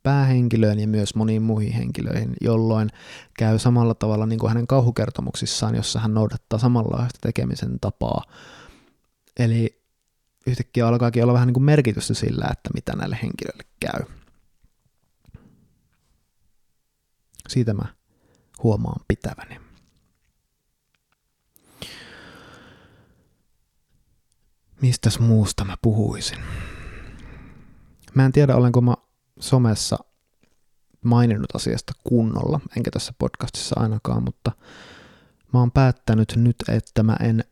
päähenkilöön 0.03 0.79
ja 0.79 0.87
myös 0.87 1.15
moniin 1.15 1.41
muihin 1.41 1.73
henkilöihin, 1.73 2.33
jolloin 2.41 2.89
käy 3.37 3.59
samalla 3.59 3.93
tavalla 3.95 4.25
niin 4.25 4.39
kuin 4.39 4.49
hänen 4.49 4.67
kauhukertomuksissaan, 4.67 5.75
jossa 5.75 5.99
hän 5.99 6.13
noudattaa 6.13 6.59
samanlaista 6.59 7.19
tekemisen 7.21 7.79
tapaa. 7.79 8.23
Eli 9.39 9.81
yhtäkkiä 10.47 10.87
alkaakin 10.87 11.23
olla 11.23 11.33
vähän 11.33 11.47
niin 11.47 11.53
kuin 11.53 11.63
merkitystä 11.63 12.13
sillä, 12.13 12.47
että 12.51 12.69
mitä 12.73 12.95
näille 12.95 13.19
henkilöille 13.23 13.63
käy. 13.79 13.99
Siitä 17.47 17.73
mä 17.73 17.96
huomaan 18.63 19.05
pitäväni. 19.07 19.59
Mistäs 24.81 25.19
muusta 25.19 25.65
mä 25.65 25.77
puhuisin? 25.81 26.37
Mä 28.13 28.25
en 28.25 28.31
tiedä, 28.31 28.55
olenko 28.55 28.81
mä 28.81 28.93
somessa 29.39 29.97
maininnut 31.03 31.55
asiasta 31.55 31.93
kunnolla, 32.03 32.59
enkä 32.77 32.91
tässä 32.91 33.13
podcastissa 33.19 33.79
ainakaan, 33.79 34.23
mutta 34.23 34.51
mä 35.53 35.59
oon 35.59 35.71
päättänyt 35.71 36.33
nyt, 36.35 36.55
että 36.67 37.03
mä 37.03 37.17
en 37.19 37.43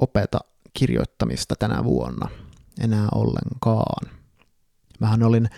opeta 0.00 0.38
kirjoittamista 0.74 1.54
tänä 1.58 1.84
vuonna 1.84 2.28
enää 2.80 3.08
ollenkaan. 3.14 4.10
Mähän 5.00 5.22
olin 5.22 5.48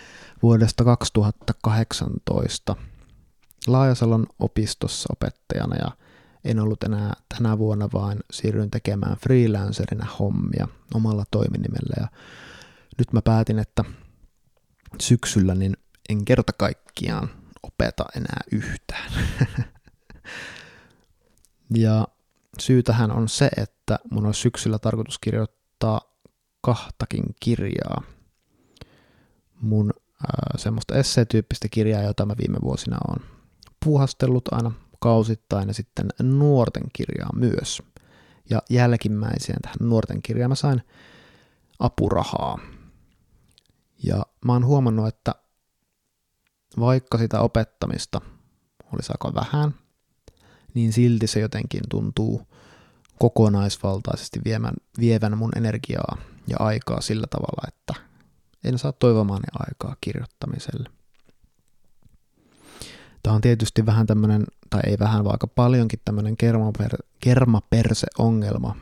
vuodesta 0.43 0.83
2018 0.83 2.75
Laajasalon 3.67 4.25
opistossa 4.39 5.13
opettajana 5.13 5.75
ja 5.75 5.91
en 6.43 6.59
ollut 6.59 6.83
enää 6.83 7.13
tänä 7.37 7.57
vuonna, 7.57 7.89
vaan 7.93 8.17
siirryin 8.31 8.71
tekemään 8.71 9.17
freelancerina 9.17 10.07
hommia 10.19 10.67
omalla 10.93 11.23
toiminimellä 11.31 11.93
ja 11.99 12.07
nyt 12.97 13.13
mä 13.13 13.21
päätin, 13.21 13.59
että 13.59 13.83
syksyllä 15.01 15.55
niin 15.55 15.77
en 16.09 16.25
kerta 16.25 16.53
kaikkiaan 16.53 17.29
opeta 17.63 18.05
enää 18.15 18.41
yhtään. 18.51 19.11
ja 21.85 22.07
syy 22.59 22.83
tähän 22.83 23.11
on 23.11 23.29
se, 23.29 23.49
että 23.57 23.99
mun 24.11 24.25
olisi 24.25 24.41
syksyllä 24.41 24.79
tarkoitus 24.79 25.19
kirjoittaa 25.19 26.01
kahtakin 26.61 27.23
kirjaa. 27.39 28.03
Mun 29.61 29.93
äh, 29.95 30.29
semmoista 30.55 30.95
esseetyyppistä 30.95 31.67
kirjaa, 31.71 32.01
jota 32.01 32.25
mä 32.25 32.35
viime 32.37 32.57
vuosina 32.61 32.97
on 33.07 33.32
puuhastellut 33.83 34.53
aina 34.53 34.71
kausittain 34.99 35.67
ja 35.67 35.73
sitten 35.73 36.09
nuorten 36.21 36.83
kirjaa 36.93 37.29
myös. 37.35 37.81
Ja 38.49 38.61
jälkimmäiseen 38.69 39.61
tähän 39.61 39.77
nuorten 39.79 40.21
kirjaan 40.21 40.51
mä 40.51 40.55
sain 40.55 40.81
apurahaa. 41.79 42.59
Ja 44.03 44.25
mä 44.45 44.53
oon 44.53 44.65
huomannut, 44.65 45.07
että 45.07 45.35
vaikka 46.79 47.17
sitä 47.17 47.41
opettamista 47.41 48.21
olisi 48.93 49.11
aika 49.11 49.33
vähän, 49.33 49.75
niin 50.73 50.93
silti 50.93 51.27
se 51.27 51.39
jotenkin 51.39 51.81
tuntuu 51.89 52.41
kokonaisvaltaisesti 53.19 54.39
viemän, 54.45 54.73
vievän 54.99 55.37
mun 55.37 55.51
energiaa 55.57 56.17
ja 56.47 56.57
aikaa 56.59 57.01
sillä 57.01 57.27
tavalla, 57.29 57.67
että 57.67 57.93
en 58.63 58.77
saa 58.77 58.91
toivomaani 58.91 59.47
aikaa 59.53 59.95
kirjoittamiselle. 60.01 60.89
Tämä 63.23 63.35
on 63.35 63.41
tietysti 63.41 63.85
vähän 63.85 64.07
tämmöinen, 64.07 64.45
tai 64.69 64.81
ei 64.87 64.99
vähän, 64.99 65.23
vaikka 65.23 65.47
paljonkin 65.47 65.99
tämmöinen 66.05 66.37
kermaper, 66.37 66.91
kermaperse-ongelma. 67.19 68.75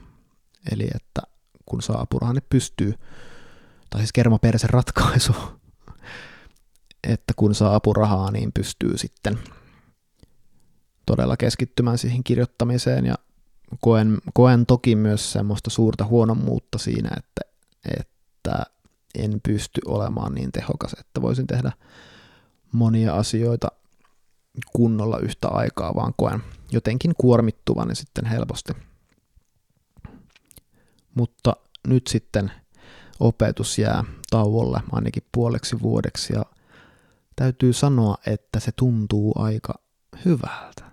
Eli 0.71 0.87
että 0.95 1.21
kun 1.65 1.81
saa 1.81 2.01
apurahan, 2.01 2.35
niin 2.35 2.45
pystyy, 2.49 2.93
tai 3.89 4.01
siis 4.01 4.13
kermaperse 4.13 4.67
ratkaisu, 4.67 5.35
että 7.13 7.33
kun 7.35 7.55
saa 7.55 7.75
apurahaa, 7.75 8.31
niin 8.31 8.51
pystyy 8.53 8.97
sitten 8.97 9.39
todella 11.05 11.37
keskittymään 11.37 11.97
siihen 11.97 12.23
kirjoittamiseen 12.23 13.05
ja 13.05 13.15
koen, 13.79 14.17
koen 14.33 14.65
toki 14.65 14.95
myös 14.95 15.31
semmoista 15.31 15.69
suurta 15.69 16.05
huonommuutta 16.05 16.77
siinä, 16.77 17.09
että, 17.17 17.41
että 17.99 18.63
en 19.15 19.41
pysty 19.43 19.81
olemaan 19.85 20.35
niin 20.35 20.51
tehokas, 20.51 20.95
että 20.99 21.21
voisin 21.21 21.47
tehdä 21.47 21.71
monia 22.71 23.15
asioita 23.15 23.67
kunnolla 24.73 25.19
yhtä 25.19 25.47
aikaa, 25.47 25.95
vaan 25.95 26.13
koen 26.17 26.43
jotenkin 26.71 27.13
kuormittuvani 27.17 27.95
sitten 27.95 28.25
helposti. 28.25 28.73
Mutta 31.15 31.55
nyt 31.87 32.07
sitten 32.07 32.51
opetus 33.19 33.79
jää 33.79 34.03
tauolle 34.29 34.81
ainakin 34.91 35.23
puoleksi 35.31 35.81
vuodeksi 35.81 36.33
ja 36.33 36.45
täytyy 37.35 37.73
sanoa, 37.73 38.17
että 38.25 38.59
se 38.59 38.71
tuntuu 38.75 39.33
aika 39.35 39.73
hyvältä. 40.25 40.91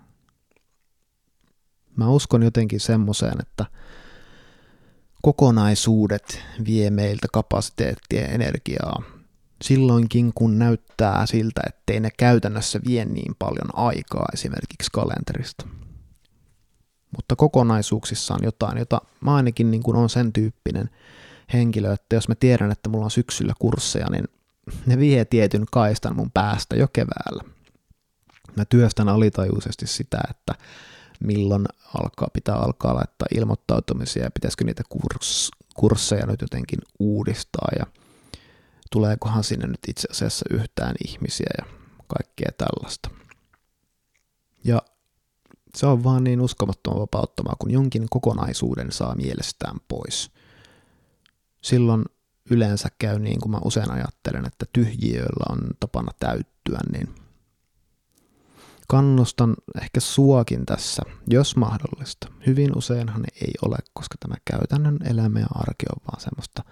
Mä 1.96 2.08
uskon 2.08 2.42
jotenkin 2.42 2.80
semmoiseen, 2.80 3.40
että 3.40 3.66
kokonaisuudet 5.22 6.42
vie 6.66 6.90
meiltä 6.90 7.26
kapasiteettia 7.32 8.20
ja 8.20 8.28
energiaa 8.28 9.02
silloinkin, 9.64 10.32
kun 10.34 10.58
näyttää 10.58 11.26
siltä, 11.26 11.60
ettei 11.66 12.00
ne 12.00 12.10
käytännössä 12.16 12.80
vie 12.86 13.04
niin 13.04 13.34
paljon 13.38 13.68
aikaa 13.72 14.26
esimerkiksi 14.32 14.90
kalenterista. 14.92 15.66
Mutta 17.16 17.36
kokonaisuuksissa 17.36 18.34
on 18.34 18.40
jotain, 18.42 18.78
jota 18.78 19.00
mä 19.20 19.34
ainakin 19.34 19.70
niin 19.70 19.82
kuin 19.82 19.96
on 19.96 20.10
sen 20.10 20.32
tyyppinen 20.32 20.90
henkilö, 21.52 21.92
että 21.92 22.16
jos 22.16 22.28
mä 22.28 22.34
tiedän, 22.34 22.72
että 22.72 22.88
mulla 22.88 23.04
on 23.04 23.10
syksyllä 23.10 23.52
kursseja, 23.58 24.06
niin 24.10 24.24
ne 24.86 24.98
vie 24.98 25.24
tietyn 25.24 25.64
kaistan 25.72 26.16
mun 26.16 26.30
päästä 26.30 26.76
jo 26.76 26.88
keväällä. 26.92 27.44
Mä 28.56 28.64
työstän 28.64 29.08
alitajuisesti 29.08 29.86
sitä, 29.86 30.18
että 30.30 30.54
milloin 31.20 31.66
alkaa, 31.94 32.28
pitää 32.32 32.56
alkaa 32.56 32.94
laittaa 32.94 33.28
ilmoittautumisia 33.34 34.22
ja 34.22 34.30
pitäisikö 34.30 34.64
niitä 34.64 34.82
kurs, 34.88 35.50
kursseja 35.74 36.26
nyt 36.26 36.40
jotenkin 36.40 36.78
uudistaa 36.98 37.68
ja 37.78 37.86
tuleekohan 38.90 39.44
sinne 39.44 39.66
nyt 39.66 39.80
itse 39.88 40.08
asiassa 40.10 40.46
yhtään 40.50 40.94
ihmisiä 41.06 41.50
ja 41.58 41.64
kaikkea 42.06 42.50
tällaista. 42.58 43.10
Ja 44.64 44.82
se 45.74 45.86
on 45.86 46.04
vaan 46.04 46.24
niin 46.24 46.40
uskomattoman 46.40 47.00
vapauttamaa, 47.00 47.56
kun 47.58 47.70
jonkin 47.70 48.06
kokonaisuuden 48.10 48.92
saa 48.92 49.14
mielestään 49.14 49.76
pois. 49.88 50.30
Silloin 51.62 52.04
yleensä 52.50 52.88
käy 52.98 53.18
niin 53.18 53.40
kuin 53.40 53.50
mä 53.50 53.58
usein 53.64 53.90
ajattelen, 53.90 54.46
että 54.46 54.66
tyhjiöillä 54.72 55.44
on 55.48 55.58
tapana 55.80 56.12
täyttyä, 56.20 56.78
niin 56.92 57.14
kannustan 58.88 59.54
ehkä 59.82 60.00
suakin 60.00 60.66
tässä, 60.66 61.02
jos 61.26 61.56
mahdollista. 61.56 62.28
Hyvin 62.46 62.78
useinhan 62.78 63.24
ei 63.42 63.52
ole, 63.62 63.76
koska 63.92 64.16
tämä 64.20 64.34
käytännön 64.44 64.98
elämä 65.04 65.40
ja 65.40 65.46
arki 65.54 65.86
on 65.96 66.02
vaan 66.10 66.20
semmoista 66.20 66.64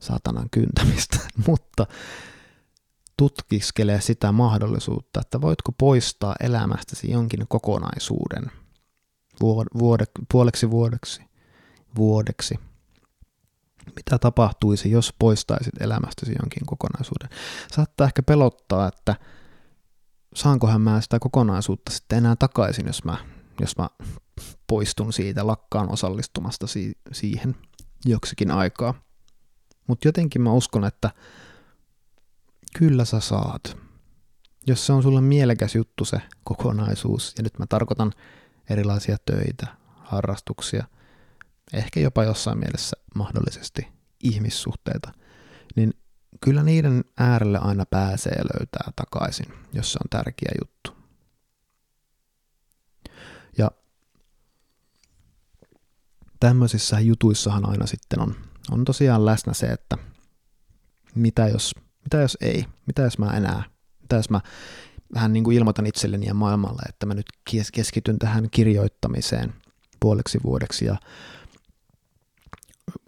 saatanan 0.00 0.50
kyntämistä, 0.50 1.18
mutta 1.46 1.86
tutkiskele 3.16 4.00
sitä 4.00 4.32
mahdollisuutta, 4.32 5.20
että 5.20 5.40
voitko 5.40 5.72
poistaa 5.72 6.34
elämästäsi 6.40 7.10
jonkin 7.10 7.48
kokonaisuuden 7.48 8.50
vuode, 9.78 10.04
puoleksi 10.32 10.70
vuodeksi, 10.70 11.22
vuodeksi. 11.96 12.54
Mitä 13.96 14.18
tapahtuisi, 14.18 14.90
jos 14.90 15.14
poistaisit 15.18 15.82
elämästäsi 15.82 16.32
jonkin 16.42 16.66
kokonaisuuden? 16.66 17.28
Saattaa 17.72 18.06
ehkä 18.06 18.22
pelottaa, 18.22 18.88
että 18.88 19.16
saankohan 20.34 20.80
mä 20.80 21.00
sitä 21.00 21.18
kokonaisuutta 21.18 21.92
sitten 21.92 22.18
enää 22.18 22.36
takaisin, 22.36 22.86
jos 22.86 23.04
mä, 23.04 23.16
jos 23.60 23.78
mä 23.78 23.88
poistun 24.66 25.12
siitä, 25.12 25.46
lakkaan 25.46 25.92
osallistumasta 25.92 26.66
si- 26.66 26.98
siihen 27.12 27.56
joksikin 28.04 28.50
aikaa. 28.50 28.94
Mutta 29.88 30.08
jotenkin 30.08 30.42
mä 30.42 30.52
uskon, 30.52 30.84
että 30.84 31.10
kyllä 32.78 33.04
sä 33.04 33.20
saat. 33.20 33.76
Jos 34.66 34.86
se 34.86 34.92
on 34.92 35.02
sulle 35.02 35.20
mielekäs 35.20 35.74
juttu 35.74 36.04
se 36.04 36.20
kokonaisuus, 36.44 37.34
ja 37.36 37.42
nyt 37.42 37.58
mä 37.58 37.66
tarkoitan 37.68 38.12
erilaisia 38.70 39.16
töitä, 39.26 39.66
harrastuksia, 39.86 40.84
ehkä 41.72 42.00
jopa 42.00 42.24
jossain 42.24 42.58
mielessä 42.58 42.96
mahdollisesti 43.14 43.88
ihmissuhteita, 44.22 45.12
niin 45.76 45.94
kyllä 46.40 46.62
niiden 46.62 47.04
äärelle 47.18 47.58
aina 47.58 47.86
pääsee 47.86 48.42
löytää 48.54 48.92
takaisin, 48.96 49.46
jos 49.72 49.92
se 49.92 49.98
on 50.04 50.08
tärkeä 50.10 50.52
juttu. 50.60 50.96
Ja 53.58 53.70
tämmöisissä 56.40 57.00
jutuissahan 57.00 57.68
aina 57.68 57.86
sitten 57.86 58.20
on, 58.20 58.34
on 58.70 58.84
tosiaan 58.84 59.26
läsnä 59.26 59.54
se, 59.54 59.66
että 59.66 59.98
mitä 61.14 61.48
jos, 61.48 61.74
mitä 62.04 62.16
jos 62.16 62.38
ei, 62.40 62.64
mitä 62.86 63.02
jos 63.02 63.18
mä 63.18 63.36
enää, 63.36 63.62
mitä 64.00 64.16
jos 64.16 64.30
mä 64.30 64.40
vähän 65.14 65.32
niin 65.32 65.44
kuin 65.44 65.56
ilmoitan 65.56 65.86
itselleni 65.86 66.26
ja 66.26 66.34
maailmalle, 66.34 66.82
että 66.88 67.06
mä 67.06 67.14
nyt 67.14 67.26
keskityn 67.72 68.18
tähän 68.18 68.48
kirjoittamiseen 68.50 69.54
puoleksi 70.00 70.38
vuodeksi 70.44 70.84
ja 70.84 70.96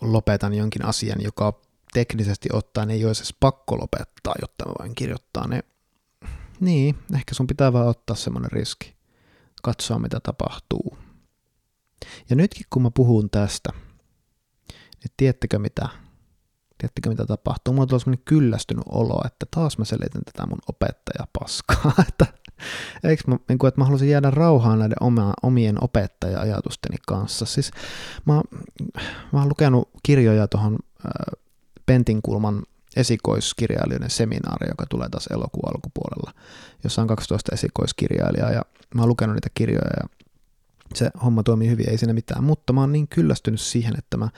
lopetan 0.01 0.55
jonkin 0.55 0.85
asian, 0.85 1.23
joka 1.23 1.61
teknisesti 1.93 2.49
ottaen 2.53 2.91
ei 2.91 3.05
olisi 3.05 3.21
edes 3.21 3.37
pakko 3.41 3.79
lopettaa, 3.79 4.35
jotta 4.41 4.67
mä 4.67 4.73
voin 4.79 4.95
kirjoittaa, 4.95 5.49
niin, 5.49 5.63
niin 6.61 6.99
ehkä 7.15 7.35
sun 7.35 7.47
pitää 7.47 7.73
vaan 7.73 7.89
ottaa 7.89 8.17
semmoinen 8.17 8.53
riski, 8.53 8.95
katsoa 9.63 9.99
mitä 9.99 10.21
tapahtuu. 10.21 10.99
Ja 12.31 12.37
nytkin 12.37 12.67
kun 12.71 12.83
mä 12.83 12.91
puhun 12.91 13.31
tästä, 13.31 13.73
niin 15.05 15.15
tiedättekö 15.17 15.59
mitä, 15.59 15.89
tiedättekö 16.79 17.09
mitä 17.09 17.27
tapahtuu? 17.27 17.75
Mulla 17.75 17.89
on 17.93 18.01
semmoinen 18.01 18.25
kyllästynyt 18.25 18.85
olo, 18.89 19.23
että 19.27 19.47
taas 19.51 19.79
mä 19.79 19.85
selitän 19.85 20.23
tätä 20.25 20.47
mun 20.47 20.59
opettaja 20.69 21.27
paskaa, 21.33 21.93
että 22.09 22.27
Eikö 23.05 23.23
mä, 23.27 23.37
niin 23.49 23.59
kuin, 23.59 23.69
että 23.69 23.81
mä 23.81 23.85
haluaisin 23.85 24.11
jäädä 24.11 24.31
rauhaan 24.31 24.79
näiden 24.79 24.97
oma, 25.03 25.35
omien 25.43 25.85
opettaja-ajatusteni 25.85 26.97
kanssa. 27.07 27.47
Siis 27.47 27.71
mä, 28.27 28.43
mä 29.33 29.39
oon 29.39 29.49
lukenut 29.49 29.91
kirjoja 30.03 30.49
tuohon 30.49 30.79
äh, 31.07 31.41
Pentinkulman 31.87 32.63
esikoiskirjailijoiden 32.97 34.11
seminaari, 34.11 34.69
joka 34.69 34.87
tulee 34.87 35.09
taas 35.09 35.27
elokuun 35.27 35.69
alkupuolella, 35.75 36.33
jossa 36.85 37.03
on 37.03 37.09
12 37.09 37.55
esikoiskirjailijaa, 37.55 38.51
ja 38.51 38.63
mä 38.95 39.03
oon 39.03 39.09
lukenut 39.09 39.37
niitä 39.37 39.49
kirjoja, 39.55 39.91
ja 40.01 40.09
se 40.95 41.11
homma 41.25 41.43
toimii 41.43 41.71
hyvin, 41.71 41.91
ei 41.91 41.99
siinä 41.99 42.13
mitään, 42.13 42.45
mutta 42.45 42.73
mä 42.73 42.81
oon 42.81 42.93
niin 42.93 43.09
kyllästynyt 43.09 43.61
siihen, 43.61 43.95
että 43.99 44.17
mä 44.17 44.29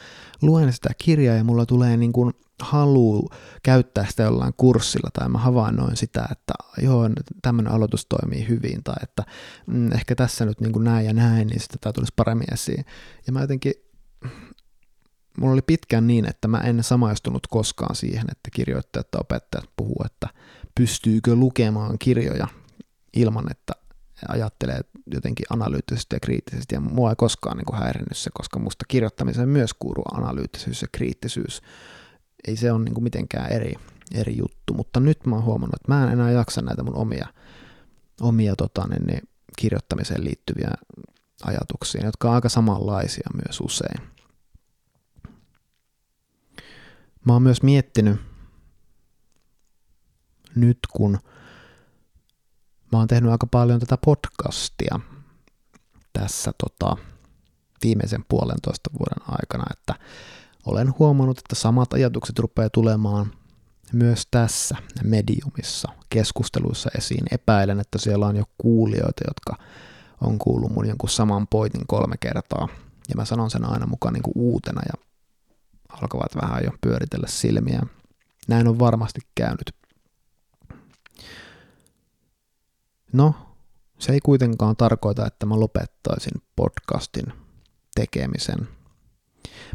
luen 0.43 0.73
sitä 0.73 0.91
kirjaa 0.99 1.37
ja 1.37 1.45
mulla 1.45 1.67
tulee 1.67 1.97
niin 1.97 2.13
kuin 2.13 2.33
halu 2.63 3.29
käyttää 3.63 4.07
sitä 4.11 4.23
jollain 4.23 4.55
kurssilla 4.57 5.11
tai 5.13 5.29
mä 5.29 5.39
havainnoin 5.39 5.97
sitä, 5.97 6.29
että 6.33 6.53
joo, 6.83 7.11
tämmöinen 7.43 7.73
aloitus 7.73 8.07
toimii 8.07 8.49
hyvin 8.49 8.85
tai 8.85 8.95
että 9.03 9.25
mm, 9.67 9.93
ehkä 9.93 10.15
tässä 10.15 10.45
nyt 10.45 10.61
niin 10.61 10.73
kuin 10.73 10.85
näin 10.85 11.07
ja 11.07 11.13
näin, 11.13 11.49
niin 11.49 11.61
sitä 11.61 11.77
tämä 11.81 11.93
tulisi 11.93 12.13
paremmin 12.17 12.55
esiin. 12.55 12.85
Ja 13.27 13.33
mä 13.33 13.41
jotenkin, 13.41 13.73
mulla 15.39 15.53
oli 15.53 15.63
pitkään 15.63 16.07
niin, 16.07 16.29
että 16.29 16.49
mä 16.49 16.59
en 16.59 16.83
samaistunut 16.83 17.47
koskaan 17.47 17.97
siihen, 17.97 18.27
että 18.31 18.51
kirjoittajat 18.53 19.11
tai 19.11 19.21
opettajat 19.21 19.71
puhuu, 19.77 20.03
että 20.05 20.29
pystyykö 20.75 21.35
lukemaan 21.35 21.99
kirjoja 21.99 22.49
ilman, 23.17 23.51
että 23.51 23.73
ajattelee 24.29 24.81
jotenkin 25.07 25.47
analyyttisesti 25.51 26.17
ja 26.17 26.21
kriittisesti, 26.21 26.75
ja 26.75 26.81
mua 26.81 27.11
ei 27.11 27.17
koskaan 27.17 27.57
niin 27.57 27.65
kuin 27.65 27.79
häirinnyt 27.79 28.17
se, 28.17 28.31
koska 28.35 28.59
musta 28.59 28.85
kirjoittamiseen 28.89 29.49
myös 29.49 29.75
kuuluu 29.75 30.05
analyyttisyys 30.15 30.83
ja 30.83 30.89
kriittisyys. 30.93 31.63
Ei 32.49 32.57
se 32.57 32.73
ole 32.73 32.85
niin 32.85 32.95
kuin 32.95 33.05
mitenkään 33.05 33.53
eri, 33.53 33.75
eri 34.15 34.37
juttu, 34.37 34.75
mutta 34.75 35.01
nyt 35.01 35.27
mä 35.27 35.35
oon 35.35 35.45
huomannut, 35.45 35.75
että 35.75 35.93
mä 35.93 36.05
en 36.05 36.13
enää 36.13 36.31
jaksa 36.31 36.63
näitä 36.63 36.83
mun 36.83 36.97
omia, 36.97 37.27
omia 38.21 38.57
tota, 38.57 38.87
niin, 38.89 39.07
niin, 39.07 39.29
kirjoittamiseen 39.59 40.25
liittyviä 40.25 40.71
ajatuksia, 41.45 42.05
jotka 42.05 42.29
on 42.29 42.35
aika 42.35 42.49
samanlaisia 42.49 43.29
myös 43.45 43.61
usein. 43.61 44.13
Mä 47.25 47.33
oon 47.33 47.43
myös 47.43 47.63
miettinyt 47.63 48.21
nyt, 50.55 50.79
kun 50.93 51.19
mä 52.93 52.99
oon 52.99 53.09
tehnyt 53.09 53.33
aika 53.33 53.47
paljon 53.47 53.81
tätä 53.81 53.97
podcastia 53.97 55.01
tässä 56.13 56.53
tota, 56.59 56.97
viimeisen 57.83 58.25
puolentoista 58.29 58.91
vuoden 58.99 59.39
aikana, 59.41 59.65
että 59.71 59.95
olen 60.67 60.95
huomannut, 60.99 61.39
että 61.39 61.55
samat 61.55 61.93
ajatukset 61.93 62.39
rupeaa 62.39 62.71
tulemaan 62.71 63.33
myös 63.93 64.27
tässä 64.31 64.77
mediumissa 65.05 65.93
keskusteluissa 66.11 66.91
esiin. 66.99 67.25
Epäilen, 67.31 67.81
että 67.81 67.99
siellä 67.99 68.27
on 68.27 68.37
jo 68.37 68.45
kuulijoita, 68.59 69.25
jotka 69.29 69.65
on 70.21 70.39
kuullut 70.39 70.73
mun 70.73 70.89
jonkun 70.89 71.11
saman 71.11 71.47
pointin 71.47 71.87
kolme 71.87 72.17
kertaa. 72.21 72.69
Ja 73.09 73.17
mä 73.17 73.25
sanon 73.25 73.51
sen 73.51 73.65
aina 73.65 73.87
mukaan 73.87 74.15
niin 74.15 74.23
kuin 74.23 74.35
uutena 74.37 74.83
ja 74.87 75.05
alkavat 75.89 76.37
vähän 76.43 76.65
jo 76.65 76.71
pyöritellä 76.81 77.27
silmiä. 77.29 77.83
Näin 78.49 78.69
on 78.69 78.79
varmasti 78.79 79.21
käynyt. 79.35 79.82
No, 83.13 83.35
se 83.99 84.13
ei 84.13 84.21
kuitenkaan 84.21 84.77
tarkoita, 84.77 85.27
että 85.27 85.47
mä 85.47 85.61
lopettaisin 85.61 86.43
podcastin 86.57 87.27
tekemisen. 87.95 88.69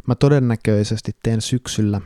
Mä 0.06 0.14
todennäköisesti 0.14 1.16
teen 1.22 1.40
syksyllä 1.40 2.00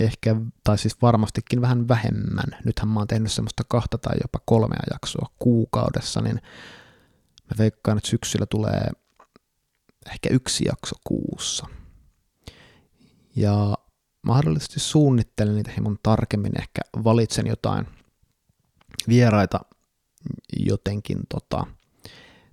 ehkä, 0.00 0.36
tai 0.64 0.78
siis 0.78 1.02
varmastikin 1.02 1.60
vähän 1.60 1.88
vähemmän. 1.88 2.58
Nythän 2.64 2.88
mä 2.88 3.00
oon 3.00 3.06
tehnyt 3.06 3.32
semmoista 3.32 3.62
kahta 3.68 3.98
tai 3.98 4.14
jopa 4.22 4.38
kolmea 4.44 4.82
jaksoa 4.92 5.30
kuukaudessa, 5.38 6.20
niin 6.20 6.34
mä 7.44 7.54
veikkaan, 7.58 7.98
että 7.98 8.10
syksyllä 8.10 8.46
tulee 8.46 8.90
ehkä 10.12 10.28
yksi 10.28 10.64
jakso 10.64 10.96
kuussa. 11.04 11.66
Ja 13.36 13.74
mahdollisesti 14.22 14.80
suunnittelen 14.80 15.54
niitä 15.54 15.70
hieman 15.70 15.98
tarkemmin, 16.02 16.60
ehkä 16.60 16.80
valitsen 17.04 17.46
jotain 17.46 17.86
vieraita 19.08 19.60
jotenkin 20.58 21.18
tota, 21.28 21.66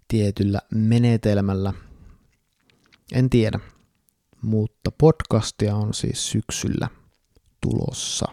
tietyllä 0.07 0.61
menetelmällä. 0.71 1.73
En 3.11 3.29
tiedä, 3.29 3.59
mutta 4.41 4.91
podcastia 4.91 5.75
on 5.75 5.93
siis 5.93 6.31
syksyllä 6.31 6.87
tulossa. 7.61 8.25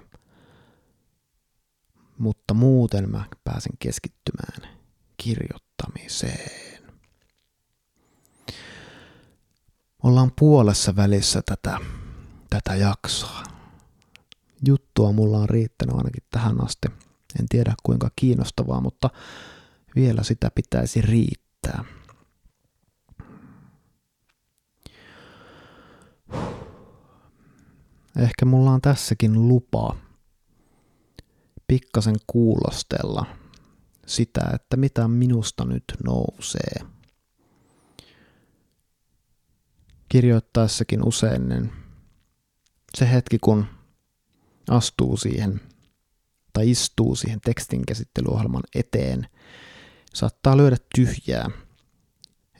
Mutta 2.18 2.55
muuten 2.55 3.11
mä 3.11 3.24
pääsen 3.44 3.72
keskittymään 3.79 4.79
kirjoittamiseen. 5.16 6.83
Ollaan 10.03 10.33
puolessa 10.38 10.96
välissä 10.96 11.42
tätä, 11.42 11.79
tätä 12.51 12.74
jaksoa. 12.74 13.42
Juttua 14.66 15.12
mulla 15.12 15.38
on 15.38 15.48
riittänyt 15.48 15.96
ainakin 15.96 16.22
tähän 16.31 16.64
asti– 16.64 16.88
en 17.41 17.49
tiedä 17.49 17.75
kuinka 17.83 18.11
kiinnostavaa, 18.17 18.81
mutta 18.81 19.11
vielä 19.97 20.23
sitä 20.23 20.51
pitäisi 20.55 21.01
riittää. 21.01 21.85
Ehkä 28.17 28.45
mulla 28.45 28.71
on 28.71 28.81
tässäkin 28.81 29.49
lupa 29.49 29.97
pikkasen 31.67 32.17
kuulostella 32.27 33.27
sitä, 34.07 34.41
että 34.55 34.77
mitä 34.77 35.09
minusta 35.09 35.64
nyt 35.64 35.85
nousee. 36.05 36.81
Kirjoittaessakin 40.09 41.09
usein 41.09 41.49
niin 41.49 41.73
se 42.95 43.12
hetki, 43.12 43.38
kun 43.38 43.67
astuu 44.71 45.17
siihen 45.17 45.61
tai 46.59 46.71
istuu 46.71 47.16
siihen 47.16 47.40
tekstin 47.40 47.87
käsittelyohjelman 47.87 48.62
eteen, 48.75 49.29
saattaa 50.14 50.57
lyödä 50.57 50.77
tyhjää. 50.94 51.51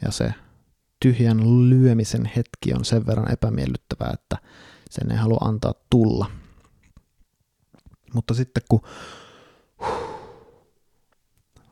Ja 0.05 0.11
se 0.11 0.33
tyhjän 0.99 1.69
lyömisen 1.69 2.25
hetki 2.25 2.73
on 2.73 2.85
sen 2.85 3.05
verran 3.05 3.31
epämiellyttävää, 3.31 4.11
että 4.13 4.37
sen 4.89 5.11
ei 5.11 5.17
halua 5.17 5.37
antaa 5.41 5.73
tulla. 5.89 6.31
Mutta 8.13 8.33
sitten 8.33 8.63
kun 8.69 8.81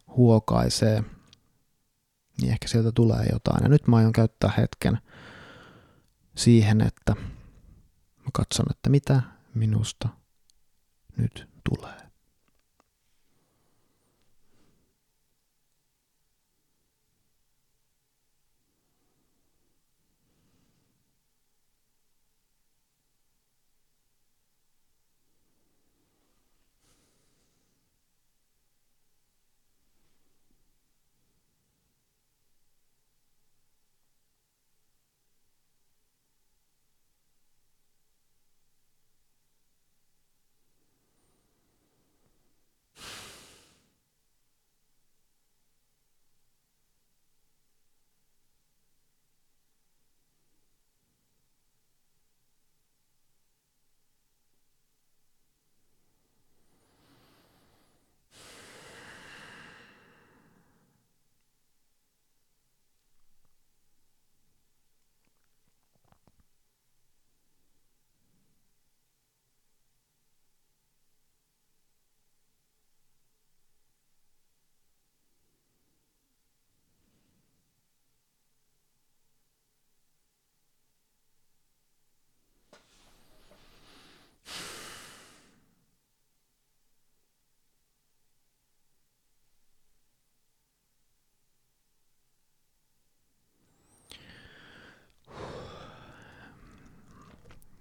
huokaisee, 0.07 1.03
niin 2.41 2.51
ehkä 2.51 2.67
sieltä 2.67 2.91
tulee 2.91 3.25
jotain. 3.31 3.63
Ja 3.63 3.69
nyt 3.69 3.87
mä 3.87 3.97
aion 3.97 4.13
käyttää 4.13 4.53
hetken 4.57 4.97
siihen, 6.35 6.81
että 6.81 7.15
mä 8.17 8.29
katson, 8.33 8.65
että 8.69 8.89
mitä 8.89 9.21
minusta 9.53 10.09
nyt 11.17 11.47
tulee. 11.69 12.06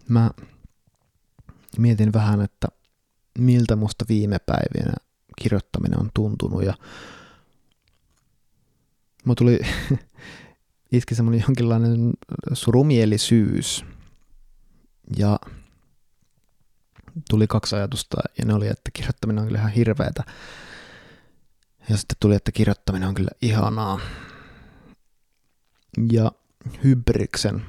Mä 0.08 0.30
mietin 1.78 2.12
vähän, 2.12 2.40
että 2.40 2.68
miltä 3.38 3.76
musta 3.76 4.04
viime 4.08 4.38
päivinä 4.38 4.94
kirjoittaminen 5.38 6.00
on 6.00 6.10
tuntunut 6.14 6.64
ja 6.64 6.74
mä 9.24 9.34
tuli 9.34 9.60
iski 10.92 11.14
semmoinen 11.14 11.44
jonkinlainen 11.48 12.12
surumielisyys 12.52 13.84
ja 15.16 15.38
tuli 17.30 17.46
kaksi 17.46 17.76
ajatusta 17.76 18.16
ja 18.38 18.44
ne 18.44 18.54
oli, 18.54 18.66
että 18.66 18.90
kirjoittaminen 18.92 19.40
on 19.42 19.46
kyllä 19.46 19.58
ihan 19.58 19.72
hirveetä 19.72 20.24
ja 21.88 21.96
sitten 21.96 22.16
tuli, 22.20 22.34
että 22.34 22.52
kirjoittaminen 22.52 23.08
on 23.08 23.14
kyllä 23.14 23.30
ihanaa. 23.42 24.00
Ja 26.12 26.32
Hybriksen 26.84 27.66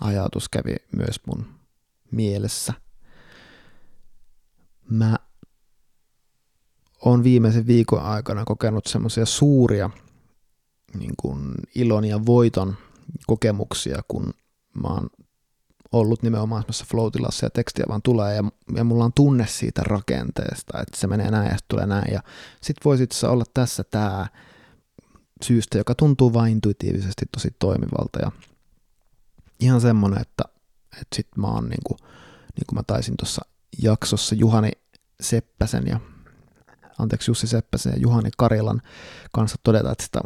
ajatus 0.00 0.48
kävi 0.48 0.76
myös 0.96 1.20
mun 1.26 1.57
mielessä. 2.10 2.72
Mä 4.90 5.18
oon 7.04 7.24
viimeisen 7.24 7.66
viikon 7.66 8.02
aikana 8.02 8.44
kokenut 8.44 8.86
semmoisia 8.86 9.26
suuria 9.26 9.90
niin 10.98 11.14
kuin 11.16 11.54
ilon 11.74 12.04
ja 12.04 12.26
voiton 12.26 12.76
kokemuksia, 13.26 14.02
kun 14.08 14.34
mä 14.82 14.88
oon 14.88 15.10
ollut 15.92 16.22
nimenomaan 16.22 16.62
semmoisessa 16.62 16.86
flow 16.90 17.10
ja 17.42 17.50
tekstiä 17.50 17.84
vaan 17.88 18.02
tulee 18.02 18.34
ja, 18.34 18.44
ja 18.74 18.84
mulla 18.84 19.04
on 19.04 19.12
tunne 19.12 19.46
siitä 19.46 19.82
rakenteesta, 19.84 20.80
että 20.80 20.96
se 20.96 21.06
menee 21.06 21.30
näin 21.30 21.50
ja 21.50 21.56
tulee 21.68 21.86
näin 21.86 22.12
ja 22.12 22.22
sit 22.62 22.76
voisi 22.84 23.02
itse 23.02 23.26
olla 23.26 23.44
tässä 23.54 23.84
tää 23.84 24.26
syystä, 25.44 25.78
joka 25.78 25.94
tuntuu 25.94 26.32
vain 26.32 26.52
intuitiivisesti 26.52 27.26
tosi 27.32 27.54
toimivalta 27.58 28.18
ja 28.22 28.32
ihan 29.60 29.80
semmonen, 29.80 30.20
että, 30.20 30.44
että 30.92 31.16
sit 31.16 31.28
mä 31.36 31.46
oon 31.46 31.68
niin 31.68 31.82
kuin, 31.86 31.98
niin 32.56 32.66
kuin 32.66 32.78
mä 32.78 32.82
taisin 32.86 33.16
tuossa 33.16 33.42
jaksossa 33.82 34.34
Juhani 34.34 34.70
Seppäsen 35.20 35.86
ja 35.86 36.00
anteeksi 36.98 37.30
Jussi 37.30 37.46
Seppäsen 37.46 37.92
ja 37.92 37.98
Juhani 37.98 38.30
Karilan 38.36 38.82
kanssa 39.32 39.58
todeta, 39.62 39.92
että 39.92 40.04
sitä 40.04 40.20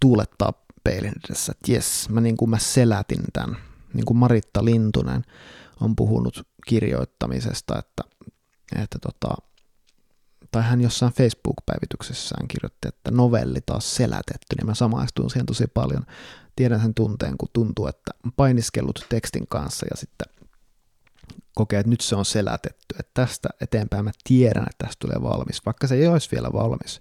tuulettaa 0.00 0.52
peilin 0.84 1.12
edessä, 1.24 1.52
että 1.52 1.72
jes, 1.72 2.08
mä, 2.08 2.20
niin 2.20 2.36
kuin 2.36 2.50
mä 2.50 2.58
selätin 2.58 3.22
tämän, 3.32 3.56
niin 3.94 4.04
kuin 4.04 4.16
Maritta 4.16 4.64
Lintunen 4.64 5.24
on 5.80 5.96
puhunut 5.96 6.46
kirjoittamisesta, 6.66 7.78
että, 7.78 8.02
että 8.76 8.98
tota, 8.98 9.34
tai 10.52 10.62
hän 10.62 10.80
jossain 10.80 11.12
Facebook-päivityksessään 11.12 12.48
kirjoitti, 12.48 12.88
että 12.88 13.10
novelli 13.10 13.60
taas 13.66 13.96
selätetty, 13.96 14.56
niin 14.56 14.66
mä 14.66 14.74
samaistuin 14.74 15.30
siihen 15.30 15.46
tosi 15.46 15.66
paljon. 15.66 16.06
Tiedän 16.60 16.80
sen 16.80 16.94
tunteen, 16.94 17.38
kun 17.38 17.48
tuntuu, 17.52 17.86
että 17.86 18.10
painiskellut 18.36 19.06
tekstin 19.08 19.46
kanssa 19.48 19.86
ja 19.90 19.96
sitten 19.96 20.26
kokee, 21.54 21.80
että 21.80 21.90
nyt 21.90 22.00
se 22.00 22.16
on 22.16 22.24
selätetty, 22.24 22.96
että 22.98 23.10
tästä 23.14 23.48
eteenpäin 23.60 24.04
mä 24.04 24.10
tiedän, 24.24 24.62
että 24.62 24.86
tästä 24.86 24.96
tulee 24.98 25.22
valmis, 25.22 25.66
vaikka 25.66 25.86
se 25.86 25.94
ei 25.94 26.06
olisi 26.06 26.28
vielä 26.32 26.52
valmis, 26.52 27.00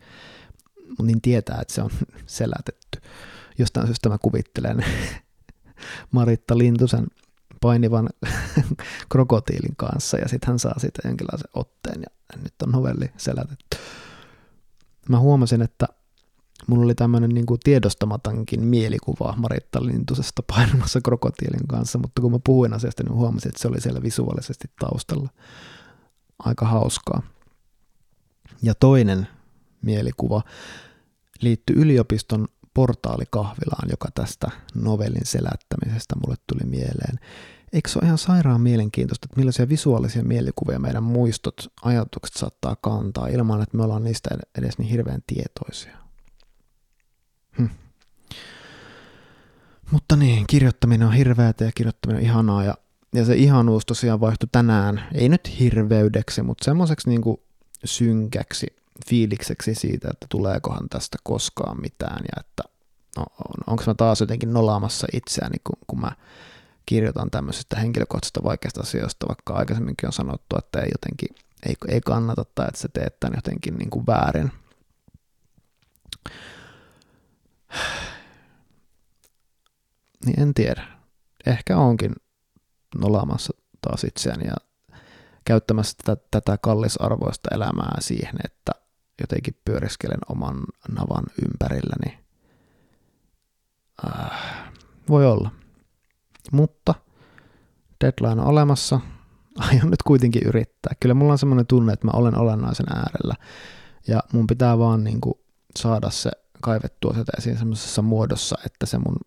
niin 1.01 1.21
tietää, 1.21 1.57
että 1.61 1.73
se 1.73 1.81
on 1.81 1.89
selätetty. 2.25 3.01
Jostain 3.57 3.87
syystä 3.87 4.09
mä 4.09 4.17
kuvittelen 4.17 4.85
Maritta 6.11 6.57
Lintusen 6.57 7.07
painivan 7.61 8.09
krokotiilin 9.11 9.75
kanssa 9.77 10.17
ja 10.17 10.27
sitten 10.27 10.47
hän 10.47 10.59
saa 10.59 10.79
siitä 10.79 11.07
jonkinlaisen 11.07 11.49
otteen 11.53 12.01
ja 12.01 12.37
nyt 12.43 12.53
on 12.63 12.71
novelli 12.71 13.11
selätetty. 13.17 13.77
Mä 15.09 15.19
huomasin, 15.19 15.61
että 15.61 15.87
mulla 16.69 16.83
oli 16.83 16.95
tämmöinen 16.95 17.29
niin 17.29 17.45
tiedostamatankin 17.63 18.63
mielikuva 18.63 19.33
Maritta 19.37 19.85
Lintusesta 19.85 20.43
painamassa 20.43 21.01
krokotiilin 21.01 21.67
kanssa, 21.67 21.99
mutta 21.99 22.21
kun 22.21 22.31
mä 22.31 22.39
puhuin 22.43 22.73
asiasta, 22.73 23.03
niin 23.03 23.13
huomasin, 23.13 23.49
että 23.49 23.61
se 23.61 23.67
oli 23.67 23.81
siellä 23.81 24.01
visuaalisesti 24.03 24.67
taustalla. 24.79 25.29
Aika 26.39 26.65
hauskaa. 26.65 27.21
Ja 28.61 28.75
toinen 28.75 29.27
mielikuva 29.81 30.41
liittyy 31.41 31.75
yliopiston 31.75 32.47
portaalikahvilaan, 32.73 33.89
joka 33.89 34.09
tästä 34.15 34.51
novellin 34.75 35.25
selättämisestä 35.25 36.15
mulle 36.15 36.35
tuli 36.47 36.69
mieleen. 36.69 37.19
Eikö 37.73 37.89
se 37.89 37.99
ole 37.99 38.05
ihan 38.05 38.17
sairaan 38.17 38.61
mielenkiintoista, 38.61 39.25
että 39.25 39.37
millaisia 39.37 39.69
visuaalisia 39.69 40.23
mielikuvia 40.23 40.79
meidän 40.79 41.03
muistot, 41.03 41.71
ajatukset 41.81 42.35
saattaa 42.35 42.75
kantaa 42.81 43.27
ilman, 43.27 43.61
että 43.61 43.77
me 43.77 43.83
ollaan 43.83 44.03
niistä 44.03 44.29
edes 44.57 44.77
niin 44.77 44.89
hirveän 44.89 45.21
tietoisia? 45.27 45.98
Hm. 47.59 47.65
Mutta 49.91 50.15
niin, 50.15 50.47
kirjoittaminen 50.47 51.07
on 51.07 51.13
hirveätä 51.13 51.63
ja 51.63 51.71
kirjoittaminen 51.75 52.19
on 52.19 52.25
ihanaa 52.25 52.63
ja, 52.63 52.77
ja 53.13 53.25
se 53.25 53.35
ihanuus 53.35 53.85
tosiaan 53.85 54.19
vaihtui 54.19 54.49
tänään, 54.51 55.03
ei 55.13 55.29
nyt 55.29 55.59
hirveydeksi, 55.59 56.41
mutta 56.41 56.65
semmoiseksi 56.65 57.09
niin 57.09 57.21
synkäksi 57.85 58.67
fiilikseksi 59.09 59.75
siitä, 59.75 60.09
että 60.11 60.25
tuleekohan 60.29 60.89
tästä 60.89 61.17
koskaan 61.23 61.81
mitään 61.81 62.19
ja 62.23 62.39
että 62.39 62.63
no, 63.17 63.23
on, 63.23 63.63
onko 63.67 63.83
mä 63.87 63.93
taas 63.93 64.19
jotenkin 64.19 64.53
nolaamassa 64.53 65.07
itseäni, 65.13 65.57
kun, 65.63 65.77
kun 65.87 65.99
mä 65.99 66.11
kirjoitan 66.85 67.31
tämmöisestä 67.31 67.79
henkilökohtaisesta 67.79 68.43
vaikeasta 68.43 68.81
asioista, 68.81 69.27
vaikka 69.27 69.53
aikaisemminkin 69.53 70.07
on 70.07 70.13
sanottu, 70.13 70.55
että 70.57 70.79
ei 70.79 70.89
jotenkin 70.91 71.35
ei, 71.65 71.75
ei 71.87 72.01
kannata 72.01 72.45
tai 72.55 72.67
että 72.67 72.81
se 72.81 72.87
teet 72.87 73.19
tämän 73.19 73.37
jotenkin 73.37 73.75
niin 73.75 73.89
kuin 73.89 74.05
väärin. 74.07 74.51
Niin 80.25 80.39
en 80.39 80.53
tiedä. 80.53 80.87
Ehkä 81.45 81.77
onkin 81.77 82.15
nolaamassa 82.99 83.53
taas 83.81 84.03
itseäni 84.03 84.47
ja 84.47 84.55
käyttämässä 85.45 85.97
tätä, 86.05 86.21
tätä 86.31 86.57
kallisarvoista 86.57 87.55
elämää 87.55 87.97
siihen, 87.99 88.35
että 88.45 88.71
jotenkin 89.21 89.59
pyöriskelen 89.65 90.19
oman 90.29 90.57
navan 90.91 91.23
ympärilläni. 91.45 92.19
Äh, 94.07 94.31
voi 95.09 95.25
olla. 95.25 95.51
Mutta 96.51 96.93
deadline 98.03 98.41
on 98.41 98.47
olemassa. 98.47 98.99
Aion 99.69 99.89
nyt 99.89 100.03
kuitenkin 100.03 100.41
yrittää. 100.45 100.93
Kyllä 100.99 101.13
mulla 101.13 101.31
on 101.31 101.37
semmoinen 101.39 101.67
tunne, 101.67 101.93
että 101.93 102.07
mä 102.07 102.11
olen 102.13 102.37
olennaisen 102.37 102.85
äärellä. 102.95 103.35
Ja 104.07 104.23
mun 104.33 104.47
pitää 104.47 104.77
vaan 104.77 105.03
niin 105.03 105.21
kuin 105.21 105.35
saada 105.75 106.09
se 106.09 106.31
kaivettua 106.61 107.13
sieltä 107.13 107.31
esiin 107.37 107.57
semmoisessa 107.57 108.01
muodossa, 108.01 108.57
että 108.65 108.85
se 108.85 108.97
mun 108.97 109.17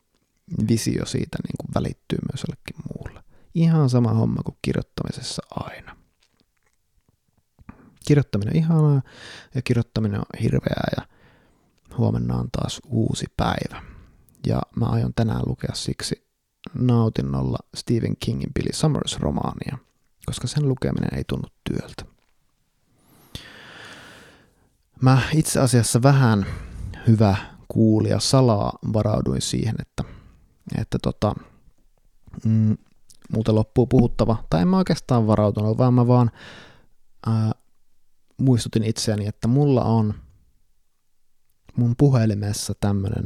visio 0.69 1.07
siitä 1.07 1.39
niin 1.43 1.57
kuin 1.61 1.75
välittyy 1.75 2.19
myös 2.33 2.45
jollekin 2.49 2.77
muulle. 2.95 3.25
Ihan 3.55 3.91
sama 3.91 4.13
homma 4.13 4.43
kuin 4.43 4.59
kirjoittamisessa 4.63 5.43
aina. 5.51 5.97
Kirjoittaminen 8.07 8.55
on 8.55 8.59
ihanaa 8.59 9.03
ja 9.55 9.63
kirjoittaminen 9.63 10.21
on 10.21 10.41
hirveää 10.43 10.89
ja 10.97 11.07
huomenna 11.99 12.37
on 12.37 12.49
taas 12.53 12.81
uusi 12.87 13.27
päivä. 13.37 13.83
Ja 14.47 14.63
mä 14.77 14.87
aion 14.87 15.15
tänään 15.15 15.43
lukea 15.47 15.75
siksi 15.75 16.29
nautinnolla 16.75 17.59
Stephen 17.77 18.17
Kingin 18.17 18.55
Billy 18.55 18.71
Summers-romaania, 18.73 19.79
koska 20.27 20.47
sen 20.47 20.69
lukeminen 20.69 21.15
ei 21.15 21.25
tunnu 21.29 21.49
työltä. 21.71 22.05
Mä 25.01 25.23
itse 25.35 25.61
asiassa 25.61 26.03
vähän 26.03 26.47
hyvä 27.07 27.37
kuulija 27.69 28.21
salaa 28.21 28.79
varauduin 28.93 29.43
siihen, 29.43 29.75
että, 29.81 30.05
että 30.79 30.99
tota, 31.03 31.35
mm, 32.45 32.77
multa 33.33 33.55
loppuu 33.55 33.87
puhuttava, 33.87 34.45
tai 34.51 34.63
en 34.63 34.69
mä 34.69 34.79
oikeastaan 34.79 35.27
varautunut, 35.27 35.79
vaan 35.79 35.95
mä 35.95 36.07
vaan 36.07 36.31
ää, 37.27 37.53
muistutin 38.37 38.85
itseäni, 38.85 39.27
että 39.27 39.49
mulla 39.49 39.85
on 39.85 40.15
mun 41.77 41.95
puhelimessa 41.99 42.75
tämmönen 42.81 43.25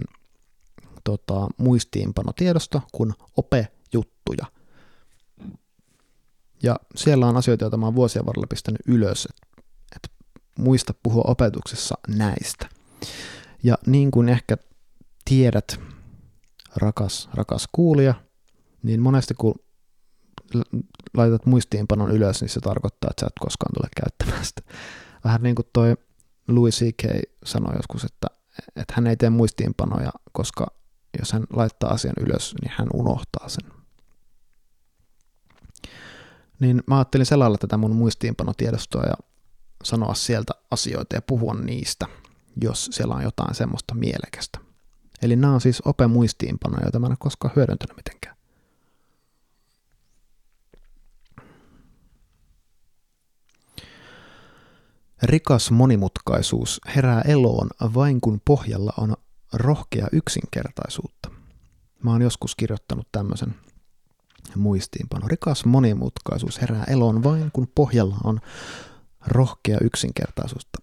tota, 1.05 1.49
muistiinpanotiedosto 1.57 2.83
kuin 2.93 3.15
OPE-juttuja. 3.37 4.47
Ja 6.63 6.77
siellä 6.97 7.27
on 7.27 7.37
asioita, 7.37 7.65
joita 7.65 7.77
mä 7.77 7.87
oon 7.87 7.95
vuosien 7.95 8.27
varrella 8.27 8.47
pistänyt 8.47 8.81
ylös, 8.87 9.29
että 9.31 9.47
et 9.97 10.11
muista 10.59 10.95
puhua 11.03 11.25
opetuksessa 11.27 11.95
näistä. 12.09 12.69
Ja 13.63 13.79
niin 13.87 14.11
kuin 14.11 14.29
ehkä 14.29 14.57
tiedät, 15.25 15.81
rakas, 16.77 17.29
rakas 17.35 17.69
kuulija, 17.73 18.15
niin 18.83 19.01
monesti 19.01 19.35
kun 19.35 19.55
laitat 21.15 21.47
muistiinpanon 21.47 22.11
ylös, 22.11 22.41
niin 22.41 22.49
se 22.49 22.61
tarkoittaa, 22.61 23.11
että 23.11 23.21
sä 23.21 23.27
et 23.27 23.33
koskaan 23.41 23.75
tule 23.75 23.89
käyttämään 24.03 24.45
sitä. 24.45 24.63
Vähän 25.25 25.43
niin 25.43 25.55
kuin 25.55 25.67
toi 25.73 25.97
Louis 26.49 26.79
C.K. 26.79 27.03
sanoi 27.45 27.77
joskus, 27.77 28.05
että, 28.05 28.27
että 28.77 28.93
hän 28.97 29.07
ei 29.07 29.17
tee 29.17 29.31
muistiinpanoja, 29.31 30.13
koska 30.33 30.67
jos 31.19 31.33
hän 31.33 31.45
laittaa 31.53 31.91
asian 31.91 32.15
ylös, 32.21 32.55
niin 32.63 32.73
hän 32.77 32.89
unohtaa 32.95 33.49
sen. 33.49 33.71
Niin 36.61 36.83
mä 36.87 36.97
ajattelin 36.97 37.27
selailla 37.27 37.59
tätä 37.59 37.77
mun 37.77 37.97
muistiinpanotiedostoa 37.97 39.03
ja 39.03 39.15
sanoa 39.85 40.15
sieltä 40.15 40.53
asioita 40.71 41.17
ja 41.17 41.23
puhua 41.23 41.55
niistä, 41.55 42.07
jos 42.63 42.89
siellä 42.93 43.15
on 43.15 43.23
jotain 43.23 43.55
semmoista 43.55 43.95
mielekästä. 43.95 44.66
Eli 45.23 45.37
nämä 45.37 45.55
on 45.55 45.61
siis 45.61 45.83
open 45.85 46.11
muistiinpanoja, 46.11 46.83
joita 46.83 46.99
mä 46.99 47.07
en 47.07 47.13
ole 47.13 47.17
koskaan 47.21 47.53
hyödyntänyt 47.57 47.97
mitenkään. 47.97 48.37
Rikas 55.23 55.71
monimutkaisuus 55.71 56.81
herää 56.97 57.23
eloon 57.23 57.71
vain 57.95 58.21
kun 58.21 58.41
pohjalla 58.45 58.93
on 58.99 59.17
rohkea 59.53 60.07
yksinkertaisuutta. 60.13 61.31
Mä 62.03 62.11
oon 62.11 62.23
joskus 62.23 62.55
kirjoittanut 62.55 63.09
tämmöisen 63.13 63.55
muistiinpano. 64.57 65.29
Rikas 65.29 65.65
monimutkaisuus 65.65 66.61
herää 66.61 66.85
eloon 66.85 67.23
vain 67.23 67.51
kun 67.53 67.69
pohjalla 67.75 68.17
on 68.25 68.41
rohkea 69.27 69.79
yksinkertaisuutta. 69.81 70.79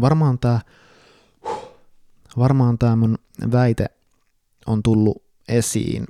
Varmaan 0.00 0.38
tämä 0.38 0.60
varmaan 2.38 2.78
tämä 2.78 2.96
mun 2.96 3.18
väite 3.52 3.86
on 4.66 4.82
tullut 4.82 5.22
esiin 5.48 6.04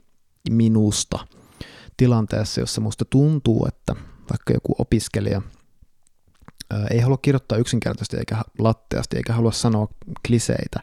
minusta 0.51 1.19
tilanteessa, 1.97 2.61
jossa 2.61 2.81
musta 2.81 3.05
tuntuu, 3.05 3.67
että 3.69 3.95
vaikka 4.31 4.53
joku 4.53 4.75
opiskelija 4.79 5.43
ei 6.91 7.01
halua 7.01 7.19
kirjoittaa 7.19 7.59
yksinkertaisesti 7.59 8.17
eikä 8.17 8.43
latteasti 8.59 9.17
eikä 9.17 9.33
halua 9.33 9.53
sanoa 9.53 9.89
kliseitä, 10.27 10.81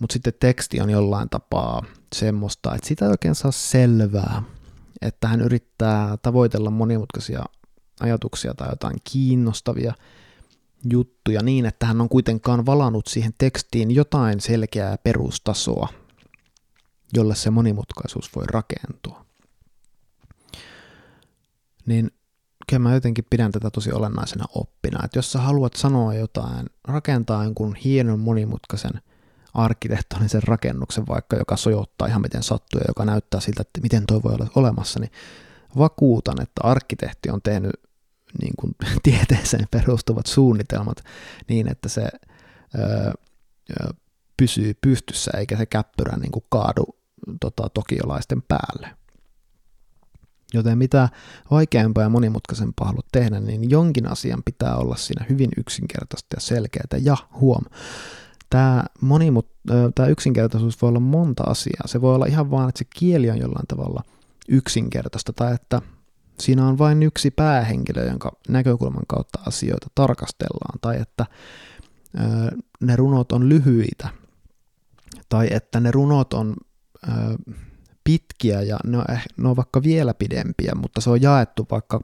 mutta 0.00 0.12
sitten 0.12 0.32
teksti 0.40 0.80
on 0.80 0.90
jollain 0.90 1.28
tapaa 1.28 1.82
semmoista, 2.14 2.74
että 2.74 2.88
sitä 2.88 3.04
ei 3.04 3.10
oikein 3.10 3.34
saa 3.34 3.52
selvää, 3.52 4.42
että 5.02 5.28
hän 5.28 5.40
yrittää 5.40 6.16
tavoitella 6.16 6.70
monimutkaisia 6.70 7.44
ajatuksia 8.00 8.54
tai 8.54 8.68
jotain 8.68 8.96
kiinnostavia 9.04 9.94
juttuja 10.92 11.42
niin, 11.42 11.66
että 11.66 11.86
hän 11.86 12.00
on 12.00 12.08
kuitenkaan 12.08 12.66
valannut 12.66 13.06
siihen 13.06 13.32
tekstiin 13.38 13.90
jotain 13.90 14.40
selkeää 14.40 14.98
perustasoa, 14.98 15.88
jolle 17.14 17.34
se 17.34 17.50
monimutkaisuus 17.50 18.30
voi 18.36 18.44
rakentua. 18.46 19.24
Niin 21.86 22.10
kyllä 22.68 22.80
mä 22.80 22.94
jotenkin 22.94 23.26
pidän 23.30 23.52
tätä 23.52 23.70
tosi 23.70 23.92
olennaisena 23.92 24.44
oppina, 24.54 25.04
että 25.04 25.18
jos 25.18 25.32
sä 25.32 25.38
haluat 25.38 25.74
sanoa 25.76 26.14
jotain, 26.14 26.66
rakentaa 26.84 27.44
jonkun 27.44 27.74
hienon 27.74 28.20
monimutkaisen 28.20 29.02
arkkitehtonisen 29.54 30.42
rakennuksen 30.42 31.06
vaikka, 31.08 31.36
joka 31.36 31.56
sojottaa 31.56 32.08
ihan 32.08 32.22
miten 32.22 32.42
sattuu 32.42 32.80
ja 32.80 32.84
joka 32.88 33.04
näyttää 33.04 33.40
siltä, 33.40 33.62
että 33.62 33.80
miten 33.80 34.06
toi 34.06 34.22
voi 34.22 34.34
olla 34.34 34.46
olemassa, 34.54 35.00
niin 35.00 35.10
vakuutan, 35.78 36.42
että 36.42 36.60
arkkitehti 36.64 37.30
on 37.30 37.42
tehnyt 37.42 37.72
niin 38.42 38.52
kuin 38.58 38.74
tieteeseen 39.02 39.66
perustuvat 39.70 40.26
suunnitelmat 40.26 41.04
niin, 41.48 41.68
että 41.68 41.88
se 41.88 42.08
öö, 42.78 43.12
pysyy 44.36 44.74
pystyssä 44.80 45.30
eikä 45.38 45.56
se 45.56 45.66
käppyrä 45.66 46.16
niin 46.16 46.32
kuin 46.32 46.44
kaadu 46.48 46.84
tota, 47.40 47.68
tokiolaisten 47.68 48.42
päälle. 48.42 48.88
Joten 50.54 50.78
mitä 50.78 51.08
vaikeampaa 51.50 52.02
ja 52.02 52.08
monimutkaisempaa 52.08 52.86
haluat 52.86 53.06
tehdä, 53.12 53.40
niin 53.40 53.70
jonkin 53.70 54.06
asian 54.06 54.42
pitää 54.44 54.76
olla 54.76 54.96
siinä 54.96 55.26
hyvin 55.28 55.50
yksinkertaista 55.56 56.36
ja 56.36 56.40
selkeää. 56.40 57.00
Ja 57.02 57.16
huom, 57.40 57.64
tämä, 58.50 58.84
monimut, 59.00 59.50
tämä 59.94 60.08
yksinkertaisuus 60.08 60.82
voi 60.82 60.88
olla 60.88 61.00
monta 61.00 61.42
asiaa. 61.42 61.86
Se 61.86 62.00
voi 62.00 62.14
olla 62.14 62.26
ihan 62.26 62.50
vaan, 62.50 62.68
että 62.68 62.78
se 62.78 62.84
kieli 62.96 63.30
on 63.30 63.38
jollain 63.38 63.66
tavalla 63.66 64.02
yksinkertaista 64.48 65.32
tai 65.32 65.54
että 65.54 65.82
siinä 66.40 66.66
on 66.66 66.78
vain 66.78 67.02
yksi 67.02 67.30
päähenkilö, 67.30 68.04
jonka 68.04 68.32
näkökulman 68.48 69.06
kautta 69.08 69.38
asioita 69.46 69.86
tarkastellaan, 69.94 70.78
tai 70.80 71.00
että 71.00 71.26
ne 72.80 72.96
runot 72.96 73.32
on 73.32 73.48
lyhyitä, 73.48 74.08
tai 75.28 75.48
että 75.50 75.80
ne 75.80 75.90
runot 75.90 76.32
on 76.32 76.56
pitkiä 78.04 78.62
ja 78.62 78.78
ne 78.84 78.98
on, 78.98 79.04
ne 79.36 79.48
on 79.48 79.56
vaikka 79.56 79.82
vielä 79.82 80.14
pidempiä, 80.14 80.72
mutta 80.74 81.00
se 81.00 81.10
on 81.10 81.22
jaettu 81.22 81.66
vaikka 81.70 82.00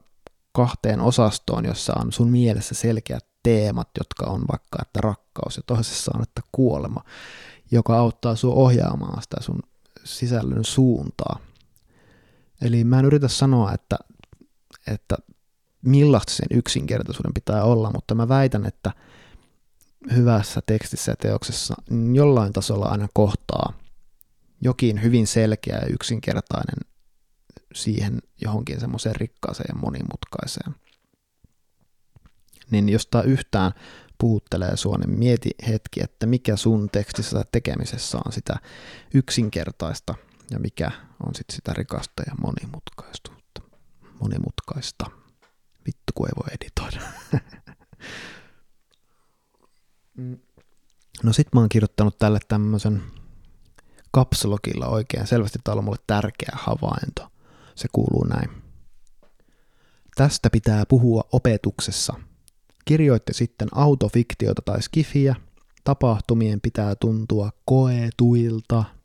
kahteen 0.52 1.00
osastoon, 1.00 1.64
jossa 1.64 1.92
on 1.96 2.12
sun 2.12 2.30
mielessä 2.30 2.74
selkeät 2.74 3.26
teemat, 3.42 3.88
jotka 3.98 4.26
on 4.26 4.44
vaikka 4.52 4.78
että 4.82 5.00
rakkaus 5.00 5.56
ja 5.56 5.62
toisessa 5.66 6.12
on 6.14 6.22
että 6.22 6.40
kuolema, 6.52 7.04
joka 7.70 7.98
auttaa 7.98 8.36
sua 8.36 8.54
ohjaamaan 8.54 9.22
sitä 9.22 9.36
sun 9.40 9.62
sisällön 10.04 10.64
suuntaa. 10.64 11.38
Eli 12.60 12.84
mä 12.84 12.98
en 12.98 13.04
yritä 13.04 13.28
sanoa, 13.28 13.72
että 13.72 13.96
että 14.86 15.16
millaista 15.82 16.32
sen 16.32 16.46
yksinkertaisuuden 16.50 17.34
pitää 17.34 17.64
olla, 17.64 17.90
mutta 17.94 18.14
mä 18.14 18.28
väitän, 18.28 18.66
että 18.66 18.92
hyvässä 20.14 20.60
tekstissä 20.66 21.12
ja 21.12 21.16
teoksessa 21.16 21.74
jollain 22.12 22.52
tasolla 22.52 22.86
aina 22.86 23.08
kohtaa 23.14 23.72
jokin 24.60 25.02
hyvin 25.02 25.26
selkeä 25.26 25.76
ja 25.76 25.86
yksinkertainen 25.86 26.78
siihen 27.74 28.18
johonkin 28.42 28.80
semmoiseen 28.80 29.16
rikkaaseen 29.16 29.68
ja 29.68 29.80
monimutkaiseen. 29.80 30.74
Niin 32.70 32.88
jos 32.88 33.06
tämä 33.06 33.22
yhtään 33.22 33.72
puhuttelee 34.18 34.76
sua, 34.76 34.98
niin 34.98 35.18
mieti 35.18 35.50
hetki, 35.68 36.02
että 36.02 36.26
mikä 36.26 36.56
sun 36.56 36.88
tekstissä 36.92 37.36
tai 37.36 37.44
tekemisessä 37.52 38.18
on 38.26 38.32
sitä 38.32 38.56
yksinkertaista 39.14 40.14
ja 40.50 40.58
mikä 40.58 40.90
on 41.26 41.34
sitten 41.34 41.56
sitä 41.56 41.72
rikasta 41.72 42.22
ja 42.26 42.32
monimutkaista 42.42 43.35
monimutkaista. 44.20 45.10
Vittu, 45.86 46.12
kun 46.14 46.28
ei 46.28 46.32
voi 46.36 46.54
editoida. 46.60 47.00
No 51.22 51.32
sit 51.32 51.48
mä 51.54 51.60
oon 51.60 51.68
kirjoittanut 51.68 52.18
tälle 52.18 52.38
tämmöisen 52.48 53.02
kapsulokilla 54.10 54.86
oikein 54.86 55.26
selvästi 55.26 55.58
täällä 55.64 55.80
on 55.80 55.84
mulle 55.84 55.98
tärkeä 56.06 56.52
havainto. 56.52 57.28
Se 57.74 57.88
kuuluu 57.92 58.24
näin. 58.24 58.50
Tästä 60.14 60.50
pitää 60.50 60.86
puhua 60.88 61.24
opetuksessa. 61.32 62.14
Kirjoitte 62.84 63.32
sitten 63.32 63.68
autofiktiota 63.72 64.62
tai 64.64 64.82
skifiä. 64.82 65.34
Tapahtumien 65.84 66.60
pitää 66.60 66.94
tuntua 66.94 67.50
koetuilta– 67.64 68.84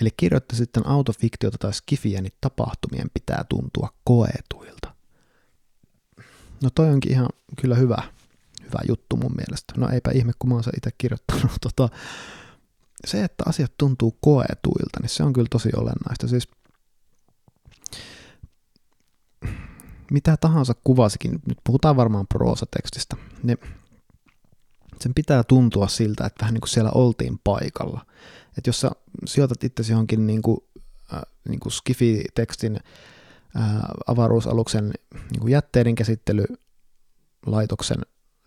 Eli 0.00 0.10
kirjoitti 0.16 0.56
sitten 0.56 0.86
autofiktiota 0.86 1.58
tai 1.58 1.72
skifiä, 1.72 2.20
niin 2.20 2.32
tapahtumien 2.40 3.10
pitää 3.14 3.44
tuntua 3.48 3.88
koetuilta. 4.04 4.94
No 6.62 6.70
toi 6.74 6.88
onkin 6.90 7.12
ihan 7.12 7.28
kyllä 7.60 7.74
hyvä, 7.74 8.02
hyvä 8.64 8.78
juttu 8.88 9.16
mun 9.16 9.34
mielestä. 9.36 9.74
No 9.76 9.88
eipä 9.88 10.10
ihme, 10.10 10.32
kun 10.38 10.48
mä 10.48 10.54
oon 10.54 10.64
se 10.64 10.70
itse 10.76 10.90
kirjoittanut. 10.98 11.52
Tota, 11.60 11.88
se, 13.06 13.24
että 13.24 13.44
asiat 13.46 13.72
tuntuu 13.78 14.18
koetuilta, 14.20 15.00
niin 15.00 15.08
se 15.08 15.22
on 15.22 15.32
kyllä 15.32 15.48
tosi 15.50 15.70
olennaista. 15.76 16.28
Siis 16.28 16.48
mitä 20.10 20.36
tahansa 20.36 20.74
kuvasikin, 20.84 21.32
nyt 21.48 21.58
puhutaan 21.64 21.96
varmaan 21.96 22.26
proosatekstistä, 22.26 23.16
niin 23.42 23.58
sen 25.00 25.14
pitää 25.14 25.44
tuntua 25.44 25.88
siltä, 25.88 26.26
että 26.26 26.40
vähän 26.42 26.54
niin 26.54 26.60
kuin 26.60 26.68
siellä 26.68 26.90
oltiin 26.90 27.40
paikalla. 27.44 28.06
Että 28.58 28.68
jos 28.68 28.80
sä 28.80 28.90
sijoitat 29.26 29.64
itsesi 29.64 29.92
johonkin 29.92 30.26
niin 30.26 30.42
kuin, 30.42 30.58
äh, 31.14 31.22
niin 31.48 31.60
kuin 31.60 31.72
Skifi-tekstin 31.72 32.76
äh, 32.76 32.82
avaruusaluksen 34.06 34.92
niin 35.30 35.40
kuin 35.40 35.50
jätteiden 35.50 35.94
käsittelylaitoksen 35.94 37.98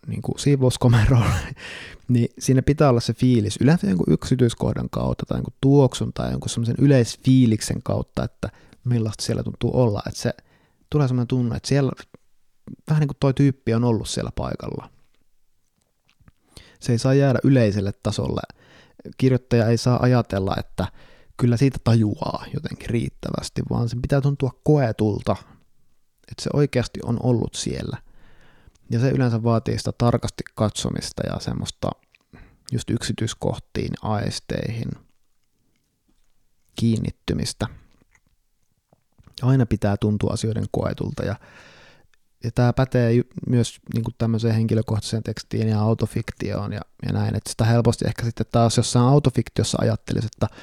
niin 0.06 0.22
kuin 0.22 0.38
siivouskomeroon, 0.38 1.30
niin 2.08 2.28
siinä 2.38 2.62
pitää 2.62 2.90
olla 2.90 3.00
se 3.00 3.14
fiilis 3.14 3.58
yleensä 3.60 3.86
jonkun 3.86 4.12
yksityiskohdan 4.12 4.90
kautta 4.90 5.26
tai 5.26 5.38
jonkun 5.38 5.54
tuoksun 5.60 6.12
tai 6.12 6.30
jonkun 6.30 6.48
semmoisen 6.48 6.76
yleisfiiliksen 6.78 7.82
kautta, 7.82 8.24
että 8.24 8.48
millaista 8.84 9.24
siellä 9.24 9.42
tuntuu 9.42 9.80
olla. 9.80 10.02
Että 10.06 10.20
se 10.20 10.32
tulee 10.90 11.08
semmoinen 11.08 11.28
tunne, 11.28 11.56
että 11.56 11.68
siellä 11.68 11.92
vähän 12.90 13.00
niin 13.00 13.08
kuin 13.08 13.16
toi 13.20 13.34
tyyppi 13.34 13.74
on 13.74 13.84
ollut 13.84 14.08
siellä 14.08 14.30
paikalla. 14.34 14.90
Se 16.80 16.92
ei 16.92 16.98
saa 16.98 17.14
jäädä 17.14 17.38
yleiselle 17.44 17.92
tasolle 18.02 18.40
kirjoittaja 19.18 19.66
ei 19.66 19.76
saa 19.76 20.02
ajatella, 20.02 20.54
että 20.58 20.86
kyllä 21.36 21.56
siitä 21.56 21.78
tajuaa 21.84 22.44
jotenkin 22.54 22.90
riittävästi, 22.90 23.62
vaan 23.70 23.88
se 23.88 23.96
pitää 24.02 24.20
tuntua 24.20 24.50
koetulta, 24.64 25.36
että 26.30 26.42
se 26.42 26.50
oikeasti 26.52 27.00
on 27.04 27.18
ollut 27.22 27.54
siellä. 27.54 27.96
Ja 28.90 29.00
se 29.00 29.10
yleensä 29.10 29.42
vaatii 29.42 29.78
sitä 29.78 29.92
tarkasti 29.98 30.42
katsomista 30.54 31.22
ja 31.26 31.40
semmoista 31.40 31.90
just 32.72 32.90
yksityiskohtiin, 32.90 33.92
aisteihin, 34.02 34.90
kiinnittymistä. 36.80 37.66
Aina 39.42 39.66
pitää 39.66 39.96
tuntua 39.96 40.32
asioiden 40.32 40.66
koetulta 40.70 41.22
ja 41.22 41.36
ja 42.44 42.50
tämä 42.54 42.72
pätee 42.72 43.22
myös 43.48 43.78
niin 43.94 44.04
kuin 44.04 44.14
tämmöiseen 44.18 44.54
henkilökohtaiseen 44.54 45.22
tekstiin 45.22 45.68
ja 45.68 45.80
autofiktioon 45.80 46.72
ja, 46.72 46.80
ja 47.06 47.12
näin, 47.12 47.36
että 47.36 47.50
sitä 47.50 47.64
helposti 47.64 48.04
ehkä 48.06 48.24
sitten 48.24 48.46
taas 48.52 48.76
jossain 48.76 49.06
autofiktiossa 49.06 49.78
ajattelisi, 49.80 50.28
että 50.34 50.56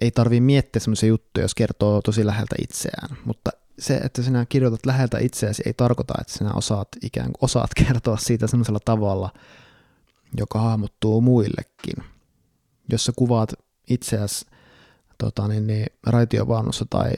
ei 0.00 0.10
tarvii 0.10 0.40
miettiä 0.40 0.80
semmoisia 0.80 1.08
juttuja, 1.08 1.44
jos 1.44 1.54
kertoo 1.54 2.02
tosi 2.02 2.26
läheltä 2.26 2.56
itseään, 2.62 3.16
mutta 3.24 3.50
se, 3.78 3.96
että 3.96 4.22
sinä 4.22 4.46
kirjoitat 4.46 4.86
läheltä 4.86 5.18
itseäsi, 5.18 5.62
ei 5.66 5.72
tarkoita, 5.74 6.14
että 6.20 6.32
sinä 6.32 6.52
osaat 6.54 6.88
ikään 7.02 7.32
kuin 7.32 7.44
osaat 7.44 7.70
kertoa 7.86 8.16
siitä 8.16 8.46
semmoisella 8.46 8.80
tavalla, 8.84 9.32
joka 10.36 10.58
hahmottuu 10.58 11.20
muillekin. 11.20 12.04
Jos 12.88 13.04
sä 13.04 13.12
kuvaat 13.16 13.52
itseäsi 13.90 14.46
tota, 15.18 15.48
niin, 15.48 15.66
niin, 15.66 15.86
raitiovaunussa 16.06 16.86
tai 16.90 17.10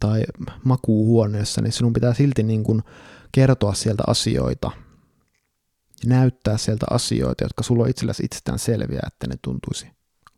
tai 0.00 0.22
makuuhuoneessa, 0.64 1.62
niin 1.62 1.72
sinun 1.72 1.92
pitää 1.92 2.14
silti 2.14 2.42
niin 2.42 2.64
kuin 2.64 2.82
kertoa 3.32 3.74
sieltä 3.74 4.02
asioita, 4.06 4.70
näyttää 6.06 6.58
sieltä 6.58 6.86
asioita, 6.90 7.44
jotka 7.44 7.62
sulla 7.62 7.82
on 7.82 7.90
itselläsi 7.90 8.24
itsestään 8.24 8.58
selviä, 8.58 9.00
että 9.06 9.26
ne 9.26 9.34
tuntuisi 9.42 9.86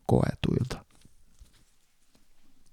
koetuilta. 0.07 0.85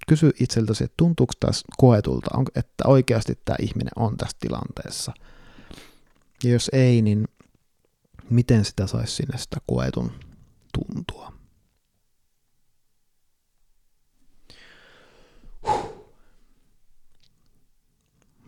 Kysy 0.09 0.31
itseltäsi, 0.41 0.85
että 0.85 0.95
tuntuuko 0.97 1.33
tässä 1.41 1.67
koetulta, 1.79 2.31
että 2.57 2.85
oikeasti 2.87 3.41
tämä 3.45 3.57
ihminen 3.61 3.93
on 3.97 4.17
tässä 4.17 4.37
tilanteessa. 4.41 5.13
Ja 6.45 6.51
jos 6.51 6.71
ei, 6.73 7.03
niin 7.03 7.29
miten 8.31 8.65
sitä 8.65 8.87
saisi 8.87 9.15
sinne 9.15 9.39
sitä 9.39 9.57
koetun 9.67 10.13
tuntua. 10.73 11.33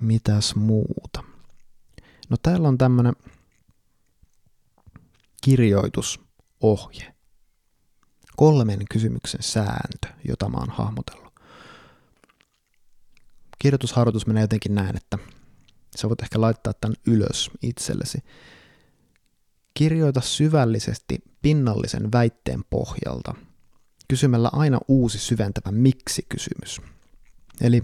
Mitäs 0.01 0.55
muuta? 0.55 1.23
No 2.29 2.37
täällä 2.43 2.69
on 2.69 2.79
tämmönen 2.79 3.13
kirjoitusohje. 5.43 7.15
Kolmen 8.37 8.85
kysymyksen 8.91 9.43
sääntö, 9.43 10.09
jota 10.29 10.49
mä 10.49 10.57
oon 10.57 10.71
hahmotellut. 10.71 11.35
Kirjoitusharjoitus 13.59 14.27
menee 14.27 14.41
jotenkin 14.43 14.75
näin, 14.75 14.97
että 14.97 15.19
sä 15.97 16.09
voit 16.09 16.23
ehkä 16.23 16.41
laittaa 16.41 16.73
tämän 16.73 16.97
ylös 17.07 17.51
itsellesi. 17.63 18.19
Kirjoita 19.75 20.21
syvällisesti 20.21 21.19
pinnallisen 21.43 22.13
väitteen 22.13 22.65
pohjalta 22.71 23.35
kysymällä 24.09 24.51
aina 24.53 24.79
uusi 24.89 25.19
syventävä 25.19 25.73
miksi-kysymys. 25.73 26.81
Eli 27.61 27.83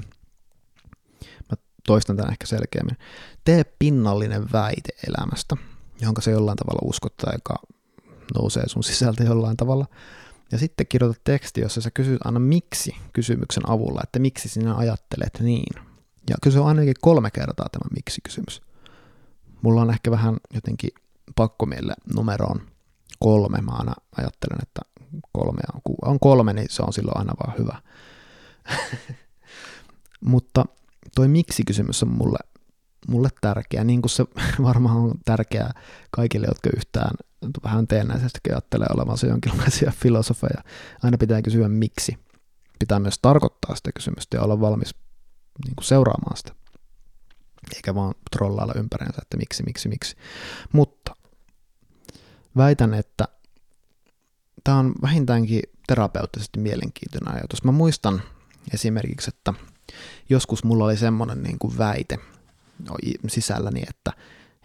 toistan 1.87 2.17
tämän 2.17 2.33
ehkä 2.33 2.47
selkeämmin. 2.47 2.97
Tee 3.45 3.65
pinnallinen 3.79 4.53
väite 4.53 4.93
elämästä, 5.09 5.57
johon 6.01 6.15
se 6.21 6.31
jollain 6.31 6.57
tavalla 6.57 6.89
uskottaa, 6.89 7.33
joka 7.33 7.55
nousee 8.35 8.69
sun 8.69 8.85
sisältä 8.85 9.25
jollain 9.25 9.57
tavalla. 9.57 9.87
Ja 10.53 10.59
sitten 10.59 10.87
kirjoita 10.87 11.21
teksti, 11.25 11.61
jossa 11.61 11.81
sä 11.81 11.91
kysyt 11.91 12.19
aina 12.25 12.39
miksi 12.39 12.97
kysymyksen 13.13 13.71
avulla, 13.71 14.01
että 14.05 14.19
miksi 14.19 14.49
sinä 14.49 14.77
ajattelet 14.77 15.41
niin. 15.41 15.83
Ja 16.31 16.37
kysy 16.43 16.63
ainakin 16.63 16.95
kolme 17.01 17.31
kertaa 17.31 17.69
tämä 17.73 17.89
miksi-kysymys. 17.95 18.63
Mulla 19.63 19.83
on 19.83 19.91
ehkä 19.91 20.11
vähän 20.11 20.37
jotenkin 20.55 20.91
pakkomielle 21.37 21.95
numeroon 22.15 22.61
kolme. 23.19 23.59
Mä 23.59 23.73
aina 23.73 23.95
ajattelen, 24.17 24.59
että 24.63 24.81
kolme 25.33 25.61
on, 25.75 25.81
on 26.03 26.21
kolme, 26.21 26.53
niin 26.53 26.67
se 26.71 26.83
on 26.83 26.93
silloin 26.93 27.19
aina 27.19 27.33
vaan 27.47 27.59
hyvä. 27.59 27.83
Mutta 30.33 30.65
toi 31.17 31.29
miksi-kysymys 31.29 32.03
on 32.03 32.09
mulle, 32.09 32.39
mulle 33.09 33.29
tärkeä, 33.41 33.85
niin 33.85 34.03
kuin 34.03 34.11
se 34.11 34.25
varmaan 34.63 34.97
on 34.97 35.15
tärkeää 35.25 35.73
kaikille, 36.11 36.47
jotka 36.47 36.71
yhtään 36.77 37.17
vähän 37.65 37.87
teennäisesti 37.87 38.41
ajattelee 38.51 38.89
olevansa 38.95 39.27
jonkinlaisia 39.27 39.93
filosofeja. 40.03 40.63
Aina 41.03 41.19
pitää 41.19 41.43
kysyä 41.43 41.69
miksi. 41.69 42.19
Pitää 42.79 42.99
myös 42.99 43.19
tarkoittaa 43.23 43.77
sitä 43.77 43.93
kysymystä 43.93 44.37
ja 44.37 44.43
olla 44.43 44.61
valmis 44.61 44.95
niin 45.65 45.77
kuin 45.77 45.85
seuraamaan 45.85 46.37
sitä. 46.37 46.53
Eikä 47.75 47.95
vaan 47.95 48.15
trollailla 48.31 48.75
ympäriinsä, 48.77 49.19
että 49.23 49.37
miksi, 49.37 49.63
miksi, 49.63 49.89
miksi. 49.89 50.17
Mutta 50.73 51.17
väitän, 52.57 52.95
että 52.95 53.29
tämä 54.65 54.79
on 54.79 54.95
vähintäänkin 55.03 55.63
terapeuttisesti 55.87 56.59
mielenkiintoinen 56.61 57.35
ajatus. 57.35 57.65
Mä 57.65 57.73
muistan 57.73 58.23
esimerkiksi, 58.75 59.31
että 59.35 59.55
joskus 60.29 60.65
mulla 60.65 60.85
oli 60.85 60.97
semmoinen 60.97 61.43
niin 61.43 61.59
kuin 61.59 61.79
väite 61.79 62.19
sisälläni, 63.29 63.83
että 63.89 64.13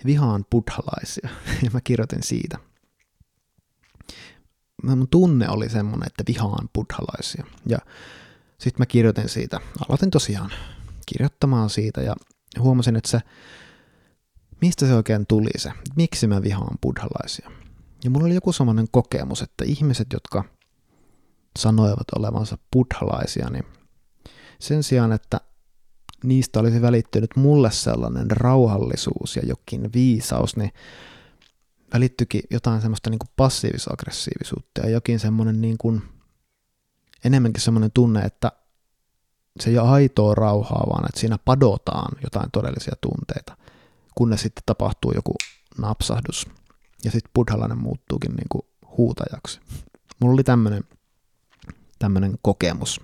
vihaan 0.05 0.45
buddhalaisia, 0.51 1.29
ja 1.63 1.71
mä 1.73 1.81
kirjoitin 1.81 2.23
siitä. 2.23 2.57
Mun 4.83 5.07
tunne 5.07 5.49
oli 5.49 5.69
semmoinen, 5.69 6.07
että 6.07 6.23
vihaan 6.27 6.69
buddhalaisia. 6.73 7.45
Ja 7.65 7.77
sitten 8.57 8.81
mä 8.81 8.85
kirjoitin 8.85 9.29
siitä, 9.29 9.59
aloitin 9.89 10.11
tosiaan 10.11 10.51
kirjoittamaan 11.05 11.69
siitä 11.69 12.01
ja 12.01 12.15
huomasin, 12.59 12.95
että 12.95 13.09
se, 13.09 13.19
mistä 14.61 14.87
se 14.87 14.93
oikein 14.93 15.25
tuli 15.27 15.49
se, 15.57 15.71
miksi 15.95 16.27
mä 16.27 16.41
vihaan 16.41 16.77
buddhalaisia. 16.81 17.51
Ja 18.03 18.09
mulla 18.09 18.25
oli 18.25 18.35
joku 18.35 18.51
semmoinen 18.51 18.87
kokemus, 18.91 19.41
että 19.41 19.65
ihmiset, 19.65 20.07
jotka 20.13 20.43
sanoivat 21.59 22.07
olevansa 22.17 22.57
buddhalaisia, 22.73 23.49
niin 23.49 23.65
sen 24.61 24.83
sijaan, 24.83 25.11
että 25.11 25.41
niistä 26.23 26.59
olisi 26.59 26.81
välittynyt 26.81 27.35
mulle 27.35 27.71
sellainen 27.71 28.31
rauhallisuus 28.31 29.35
ja 29.35 29.41
jokin 29.45 29.93
viisaus, 29.93 30.55
niin 30.55 30.71
välittyikin 31.93 32.41
jotain 32.51 32.81
semmoista 32.81 33.09
niin 33.09 33.19
kuin 33.19 33.29
passiivis-aggressiivisuutta 33.35 34.81
ja 34.83 34.89
jokin 34.89 35.19
semmoinen 35.19 35.61
niin 35.61 35.77
kuin, 35.77 36.01
enemmänkin 37.25 37.61
semmoinen 37.61 37.91
tunne, 37.93 38.21
että 38.21 38.51
se 39.59 39.69
ei 39.69 39.77
ole 39.77 39.89
aitoa 39.89 40.35
rauhaa, 40.35 40.85
vaan 40.89 41.05
että 41.05 41.19
siinä 41.19 41.37
padotaan 41.45 42.17
jotain 42.23 42.51
todellisia 42.51 42.93
tunteita, 43.01 43.57
kunnes 44.15 44.41
sitten 44.41 44.63
tapahtuu 44.65 45.11
joku 45.15 45.35
napsahdus 45.77 46.45
ja 47.03 47.11
sitten 47.11 47.31
buddhalainen 47.33 47.77
muuttuukin 47.77 48.31
niin 48.31 48.47
kuin 48.49 48.65
huutajaksi. 48.97 49.59
Mulla 50.19 50.33
oli 50.33 50.43
tämmöinen 50.43 50.83
tämmöinen 51.99 52.37
kokemus. 52.41 53.01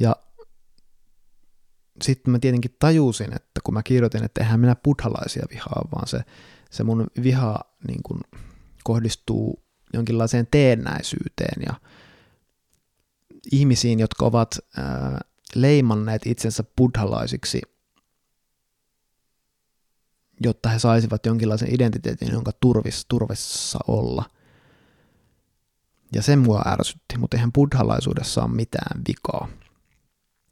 Ja 0.00 0.16
sitten 2.02 2.32
mä 2.32 2.38
tietenkin 2.38 2.76
tajusin, 2.78 3.32
että 3.36 3.60
kun 3.64 3.74
mä 3.74 3.82
kirjoitin, 3.82 4.24
että 4.24 4.40
eihän 4.40 4.60
minä 4.60 4.76
buddhalaisia 4.76 5.46
vihaa, 5.50 5.88
vaan 5.92 6.08
se, 6.08 6.20
se 6.70 6.84
mun 6.84 7.06
viha 7.22 7.60
niin 7.88 8.02
kuin 8.02 8.20
kohdistuu 8.84 9.64
jonkinlaiseen 9.92 10.48
teennäisyyteen 10.50 11.62
ja 11.66 11.74
ihmisiin, 13.52 14.00
jotka 14.00 14.26
ovat 14.26 14.58
ää, 14.76 15.20
leimanneet 15.54 16.26
itsensä 16.26 16.64
buddhalaisiksi, 16.76 17.60
jotta 20.40 20.68
he 20.68 20.78
saisivat 20.78 21.26
jonkinlaisen 21.26 21.74
identiteetin, 21.74 22.32
jonka 22.32 22.52
turvis, 22.52 23.06
turvissa 23.08 23.78
olla. 23.88 24.24
Ja 26.12 26.22
se 26.22 26.36
mua 26.36 26.62
ärsytti, 26.66 27.18
mutta 27.18 27.36
eihän 27.36 27.52
buddhalaisuudessa 27.52 28.42
ole 28.42 28.50
mitään 28.54 29.02
vikaa. 29.08 29.48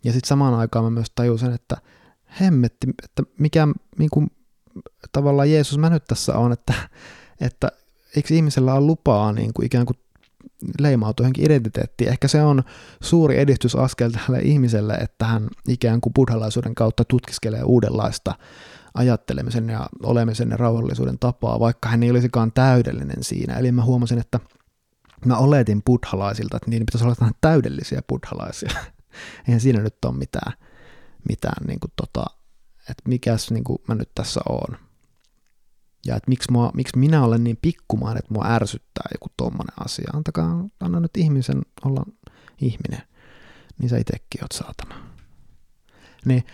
Ja 0.05 0.12
sitten 0.12 0.28
samaan 0.28 0.55
aikaan 0.55 0.84
mä 0.84 0.90
myös 0.90 1.12
tajusin, 1.14 1.53
että 1.53 1.76
hemmetti, 2.40 2.86
että 3.05 3.22
mikä 3.38 3.68
niin 3.99 4.11
kuin, 4.11 4.26
tavallaan 5.12 5.51
Jeesus 5.51 5.78
mä 5.78 5.90
nyt 5.90 6.05
tässä 6.05 6.38
on, 6.38 6.53
että, 6.53 6.74
että 7.40 7.68
eikö 8.16 8.34
ihmisellä 8.34 8.74
ole 8.74 8.86
lupaa 8.86 9.32
niin 9.32 9.53
kuin 9.55 9.66
ikään 9.66 9.86
kuin 9.86 9.97
leimautua 10.80 11.24
johonkin 11.24 11.44
identiteettiin. 11.44 12.11
Ehkä 12.11 12.28
se 12.28 12.42
on 12.42 12.62
suuri 13.03 13.38
edistysaskel 13.40 14.11
tälle 14.11 14.40
ihmiselle, 14.40 14.94
että 14.94 15.24
hän 15.24 15.49
ikään 15.68 16.01
kuin 16.01 16.12
buddhalaisuuden 16.14 16.74
kautta 16.74 17.05
tutkiskelee 17.05 17.62
uudenlaista 17.62 18.34
ajattelemisen 18.94 19.68
ja 19.68 19.86
olemisen 20.03 20.51
ja 20.51 20.57
rauhallisuuden 20.57 21.18
tapaa, 21.18 21.61
vaikka 21.61 21.88
hän 21.88 22.03
ei 22.03 22.11
olisikaan 22.11 22.53
täydellinen 22.53 23.24
siinä. 23.24 23.59
Eli 23.59 23.72
mä 23.72 23.84
huomasin, 23.84 24.18
että 24.18 24.40
mä 25.24 25.36
oletin 25.36 25.82
buddhalaisilta, 25.86 26.57
että 26.57 26.70
niin 26.70 26.86
pitäisi 26.86 27.05
olla 27.05 27.32
täydellisiä 27.40 28.03
buddhalaisia. 28.09 28.70
Eihän 29.48 29.60
siinä 29.60 29.82
nyt 29.82 30.04
ole 30.04 30.16
mitään, 30.16 30.52
mitään 31.28 31.66
niin 31.66 31.80
kuin 31.80 31.92
tota, 31.96 32.24
että 32.80 33.02
mikäs 33.08 33.50
niin 33.50 33.64
kuin 33.64 33.78
mä 33.88 33.94
nyt 33.94 34.10
tässä 34.14 34.40
oon. 34.48 34.78
Ja 36.06 36.16
että 36.16 36.28
miksi, 36.28 36.52
mua, 36.52 36.70
miksi 36.74 36.98
minä 36.98 37.24
olen 37.24 37.44
niin 37.44 37.58
pikkumaan, 37.62 38.16
että 38.16 38.34
mua 38.34 38.46
ärsyttää 38.46 39.08
joku 39.14 39.26
tommonen 39.36 39.74
asia. 39.84 40.10
Antakaa, 40.12 40.64
anna 40.80 41.00
nyt 41.00 41.16
ihmisen 41.16 41.62
olla 41.84 42.04
ihminen. 42.60 43.02
Niin 43.78 43.88
sä 43.88 43.98
itekin 43.98 44.42
oot 44.42 44.52
saatana. 44.52 44.94
Niin 46.24 46.44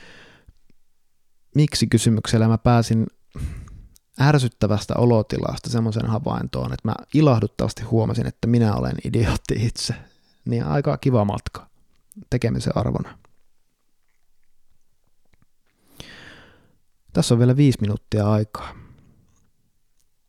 miksi 1.54 1.86
kysymyksellä 1.86 2.48
mä 2.48 2.58
pääsin 2.58 3.06
ärsyttävästä 4.20 4.94
olotilasta 4.96 5.70
semmoisen 5.70 6.06
havaintoon, 6.06 6.72
että 6.72 6.88
mä 6.88 6.94
ilahduttavasti 7.14 7.82
huomasin, 7.82 8.26
että 8.26 8.46
minä 8.46 8.74
olen 8.74 8.94
idiootti 9.04 9.54
itse. 9.66 9.94
Niin 10.44 10.64
aika 10.64 10.96
kiva 10.96 11.24
matka 11.24 11.71
tekemisen 12.30 12.76
arvona. 12.76 13.18
Tässä 17.12 17.34
on 17.34 17.38
vielä 17.38 17.56
viisi 17.56 17.78
minuuttia 17.80 18.30
aikaa. 18.30 18.74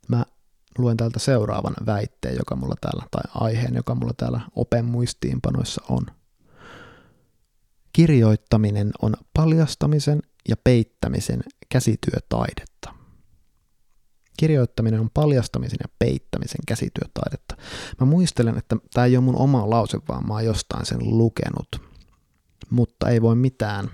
Mä 0.08 0.26
luen 0.78 0.98
täältä 0.98 1.20
seuraavan 1.20 1.74
väitteen, 1.86 2.36
joka 2.36 2.56
mulla 2.56 2.76
täällä, 2.82 3.04
tai 3.12 3.24
aiheen, 3.36 3.76
joka 3.76 3.96
mulla 3.96 4.14
täällä 4.18 4.42
open 4.56 4.86
muistiinpanoissa 4.86 5.82
on. 5.90 6.06
Kirjoittaminen 7.94 8.92
on 9.02 9.14
paljastamisen 9.34 10.20
ja 10.50 10.56
peittämisen 10.64 11.44
käsityötaidetta. 11.70 12.73
Kirjoittaminen 14.38 15.00
on 15.00 15.10
paljastamisen 15.14 15.78
ja 15.84 15.90
peittämisen 16.00 16.62
käsityötaidetta. 16.68 17.58
Mä 18.00 18.06
muistelen, 18.06 18.58
että 18.58 18.76
tämä 18.94 19.06
ei 19.06 19.18
ole 19.18 19.26
mun 19.26 19.36
oma 19.36 19.70
lause, 19.70 19.98
vaan 20.08 20.28
mä 20.28 20.34
oon 20.34 20.46
jostain 20.46 20.86
sen 20.86 21.00
lukenut. 21.02 21.82
Mutta 22.70 23.10
ei 23.10 23.22
voi 23.22 23.36
mitään. 23.36 23.90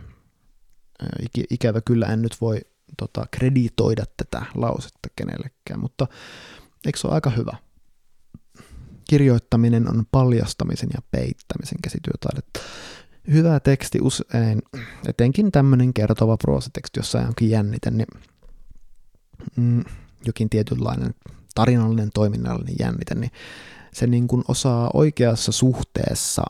Ikävä 1.49 1.81
kyllä 1.81 2.05
en 2.05 2.21
nyt 2.21 2.41
voi 2.41 2.61
tota, 2.97 3.25
kreditoida 3.31 4.03
tätä 4.17 4.45
lausetta 4.55 5.09
kenellekään, 5.15 5.79
mutta 5.79 6.07
eikö 6.85 6.99
se 6.99 7.07
ole 7.07 7.15
aika 7.15 7.29
hyvä? 7.29 7.57
Kirjoittaminen 9.09 9.89
on 9.89 10.03
paljastamisen 10.11 10.89
ja 10.93 11.01
peittämisen 11.11 11.77
käsityötaidetta. 11.83 12.59
Hyvä 13.31 13.59
teksti 13.59 13.99
usein, 14.01 14.61
etenkin 15.07 15.51
tämmöinen 15.51 15.93
kertova 15.93 16.37
proosateksti, 16.37 16.99
jossa 16.99 17.19
onkin 17.19 17.49
jännite, 17.49 17.91
niin 17.91 18.07
mm, 19.55 19.83
jokin 20.25 20.49
tietynlainen 20.49 21.13
tarinallinen, 21.55 22.09
toiminnallinen 22.13 22.75
jännite, 22.79 23.15
niin 23.15 23.31
se 23.93 24.07
niin 24.07 24.27
kuin 24.27 24.43
osaa 24.47 24.89
oikeassa 24.93 25.51
suhteessa 25.51 26.43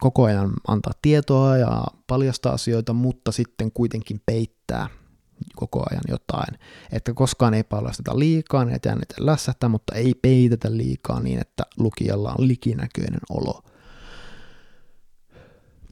koko 0.00 0.24
ajan 0.24 0.52
antaa 0.68 0.92
tietoa 1.02 1.56
ja 1.56 1.84
paljastaa 2.06 2.52
asioita, 2.52 2.92
mutta 2.92 3.32
sitten 3.32 3.72
kuitenkin 3.72 4.20
peittää 4.26 4.88
koko 5.56 5.84
ajan 5.90 6.02
jotain. 6.08 6.58
Että 6.92 7.14
koskaan 7.14 7.54
ei 7.54 7.64
paljasteta 7.64 8.18
liikaa, 8.18 8.64
niin 8.64 8.74
että 8.74 8.88
jännite 8.88 9.14
lässähtää, 9.18 9.68
mutta 9.68 9.94
ei 9.94 10.14
peitetä 10.14 10.76
liikaa 10.76 11.20
niin, 11.20 11.40
että 11.40 11.62
lukijalla 11.78 12.34
on 12.38 12.48
likinäköinen 12.48 13.20
olo. 13.30 13.62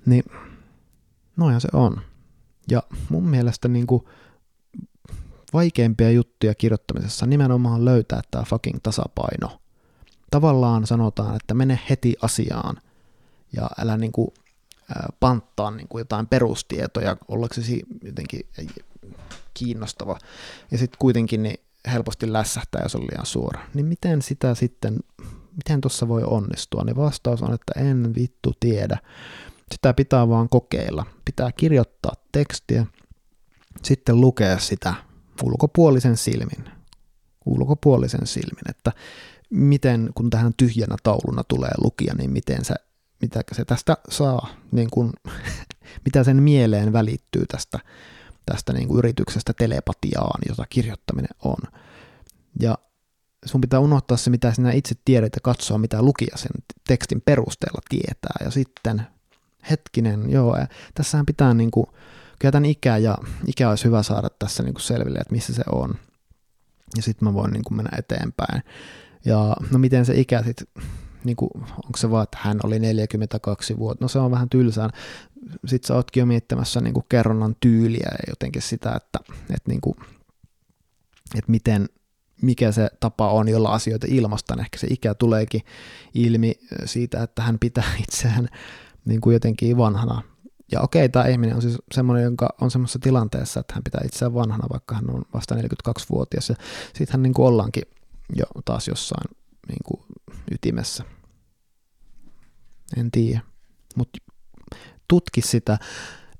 Niin, 0.07 0.25
noinhan 1.37 1.61
se 1.61 1.69
on. 1.73 2.01
Ja 2.71 2.83
mun 3.09 3.29
mielestä 3.29 3.69
niin 3.69 3.87
kuin 3.87 4.05
vaikeimpia 5.57 6.11
juttuja 6.11 6.55
kirjoittamisessa 6.55 7.27
nimenomaan 7.27 7.85
löytää 7.85 8.21
tämä 8.31 8.45
fucking 8.45 8.79
tasapaino. 8.83 9.61
Tavallaan 10.31 10.87
sanotaan, 10.87 11.37
että 11.37 11.55
mene 11.55 11.81
heti 11.91 12.15
asiaan 12.23 12.77
ja 13.53 13.71
älä 13.79 13.97
niin 13.97 14.13
kuin, 14.13 14.29
panttaa 15.21 15.71
niin 15.71 15.89
kuin 15.89 16.01
jotain 16.01 16.27
perustietoja 16.27 17.17
ollaksesi 17.29 17.83
jotenkin 18.03 18.41
kiinnostava. 19.55 20.19
Ja 20.71 20.79
sitten 20.79 20.99
kuitenkin 20.99 21.43
niin 21.43 21.61
helposti 21.93 22.33
lässähtää, 22.33 22.83
jos 22.83 22.95
on 22.95 23.01
liian 23.01 23.27
suora. 23.27 23.61
Niin 23.75 23.87
miten 23.87 24.23
sitä 24.23 24.55
sitten, 24.55 24.99
miten 25.57 25.81
tuossa 25.81 26.09
voi 26.09 26.23
onnistua? 26.25 26.85
Niin 26.85 26.97
vastaus 26.97 27.43
on, 27.43 27.55
että 27.55 27.81
en 27.81 28.15
vittu 28.15 28.53
tiedä. 28.61 28.99
Sitä 29.73 29.95
pitää 29.95 30.29
vaan 30.29 30.49
kokeilla. 30.49 31.07
Pitää 31.25 31.53
kirjoittaa 31.53 32.13
tekstiä, 32.33 32.87
sitten 33.83 34.21
lukea 34.21 34.59
sitä 34.59 34.95
ulkopuolisen 35.43 36.17
silmin. 36.17 36.65
Ulkopuolisen 37.47 38.27
silmin, 38.27 38.71
että 38.71 38.93
miten 39.51 40.11
kun 40.15 40.31
tähän 40.31 40.53
tyhjänä 40.57 40.97
tauluna 41.03 41.45
tulee 41.45 41.71
lukija, 41.79 42.15
niin 42.15 42.31
miten 42.31 42.65
se, 42.65 42.75
mitä 43.21 43.41
se 43.53 43.65
tästä 43.65 43.97
saa, 44.09 44.49
niin 44.73 44.91
kuin, 44.91 45.13
mitä 46.05 46.25
sen 46.25 46.43
mieleen 46.43 46.93
välittyy 46.93 47.47
tästä, 47.47 47.79
tästä 48.47 48.73
niin 48.73 48.89
kuin 48.89 48.99
yrityksestä 48.99 49.53
telepatiaan, 49.53 50.41
jota 50.49 50.65
kirjoittaminen 50.71 51.37
on. 51.45 51.71
Ja 52.61 52.79
sun 53.45 53.61
pitää 53.61 53.81
unohtaa 53.81 54.17
se, 54.17 54.31
mitä 54.31 54.53
sinä 54.53 54.73
itse 54.73 54.95
tiedät 55.05 55.33
ja 55.35 55.41
katsoa, 55.43 55.79
mitä 55.79 56.03
lukija 56.03 56.37
sen 56.37 56.51
tekstin 56.89 57.21
perusteella 57.21 57.81
tietää. 57.89 58.35
Ja 58.45 58.51
sitten, 58.51 59.03
hetkinen, 59.71 60.31
joo, 60.31 60.57
tässähän 60.95 61.27
pitää 61.27 61.55
niin 61.55 61.71
kuin, 61.71 61.87
kyllä 62.39 62.53
tämän 62.53 62.65
ikä 62.65 62.97
ja 62.97 63.19
ikä 63.47 63.71
olisi 63.71 63.85
hyvä 63.85 64.03
saada 64.03 64.29
tässä 64.39 64.63
niin 64.63 64.75
kuin 64.75 64.83
selville, 64.83 65.19
että 65.19 65.35
missä 65.35 65.55
se 65.55 65.63
on. 65.73 65.95
Ja 66.97 67.03
sitten 67.03 67.29
mä 67.29 67.35
voin 67.35 67.53
niin 67.53 67.65
kuin 67.65 67.77
mennä 67.77 67.91
eteenpäin. 67.99 68.63
Ja 69.25 69.57
no 69.71 69.79
miten 69.79 70.07
se 70.07 70.21
ikä 70.21 70.43
sitten, 70.43 70.67
niin 71.25 71.37
onko 71.85 71.97
se 71.97 72.11
vaan, 72.11 72.23
että 72.23 72.39
hän 72.41 72.59
oli 72.63 72.79
42 72.79 73.79
vuotta, 73.79 74.05
no 74.05 74.09
se 74.09 74.19
on 74.19 74.31
vähän 74.31 74.51
tylsää. 74.51 74.91
Sitten 75.67 75.89
sä 75.89 75.95
ootkin 75.95 76.21
jo 76.21 76.27
miettimässä 76.27 76.81
niin 76.81 76.95
kuin 76.95 77.07
kerronnan 77.09 77.57
tyyliä 77.61 78.09
ja 78.11 78.25
jotenkin 78.29 78.63
sitä, 78.63 78.93
että, 78.95 79.19
että, 79.35 79.71
niin 79.71 79.81
kuin, 79.81 79.97
että 81.35 81.51
miten, 81.51 81.89
mikä 82.43 82.73
se 82.73 82.89
tapa 83.01 83.31
on, 83.31 83.49
jolla 83.49 83.73
asioita 83.73 84.07
ilmastan. 84.11 84.61
Ehkä 84.61 84.79
se 84.79 84.87
ikä 84.91 85.15
tuleekin 85.15 85.61
ilmi 86.15 86.55
siitä, 86.85 87.23
että 87.23 87.43
hän 87.43 87.59
pitää 87.59 87.93
itseään 88.09 88.49
niin 89.05 89.21
kuin 89.21 89.35
jotenkin 89.35 89.77
vanhana 89.77 90.23
ja 90.73 90.81
okei, 90.81 91.09
tämä 91.09 91.27
ihminen 91.27 91.57
on 91.57 91.63
siis 91.63 91.79
semmoinen, 91.95 92.25
jonka 92.25 92.49
on 92.61 92.71
semmoisessa 92.71 92.99
tilanteessa, 92.99 93.61
että 93.61 93.75
hän 93.75 93.85
pitää 93.85 94.01
itseään 94.05 94.35
vanhana, 94.35 94.69
vaikka 94.73 94.95
hän 94.95 95.11
on 95.11 95.23
vasta 95.35 95.55
42-vuotias. 95.55 96.49
Ja 96.49 96.55
sitten 96.87 97.13
hän 97.13 97.23
niin 97.23 97.35
kuin 97.35 97.47
ollaankin 97.47 97.83
jo 98.37 98.45
taas 98.65 98.89
jossain 98.89 99.37
niin 99.69 99.79
kuin 99.85 100.01
ytimessä. 100.51 101.05
En 102.97 103.11
tiedä. 103.11 103.41
Mutta 103.97 104.19
tutki 105.09 105.41
sitä, 105.41 105.79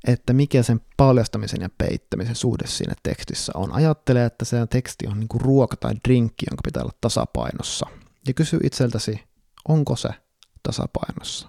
että 0.07 0.33
mikä 0.33 0.63
sen 0.63 0.81
paljastamisen 0.97 1.61
ja 1.61 1.69
peittämisen 1.79 2.35
suhde 2.35 2.67
siinä 2.67 2.95
tekstissä 3.03 3.53
on. 3.55 3.73
Ajattele, 3.73 4.25
että 4.25 4.45
se 4.45 4.67
teksti 4.67 5.07
on 5.07 5.21
niin 5.21 5.29
kuin 5.29 5.41
ruoka 5.41 5.77
tai 5.77 5.95
drinkki, 6.09 6.47
jonka 6.51 6.61
pitää 6.65 6.83
olla 6.83 6.95
tasapainossa. 7.01 7.87
Ja 8.27 8.35
kysy 8.35 8.59
itseltäsi, 8.63 9.21
onko 9.69 9.97
se 9.97 10.09
tasapainossa? 10.63 11.49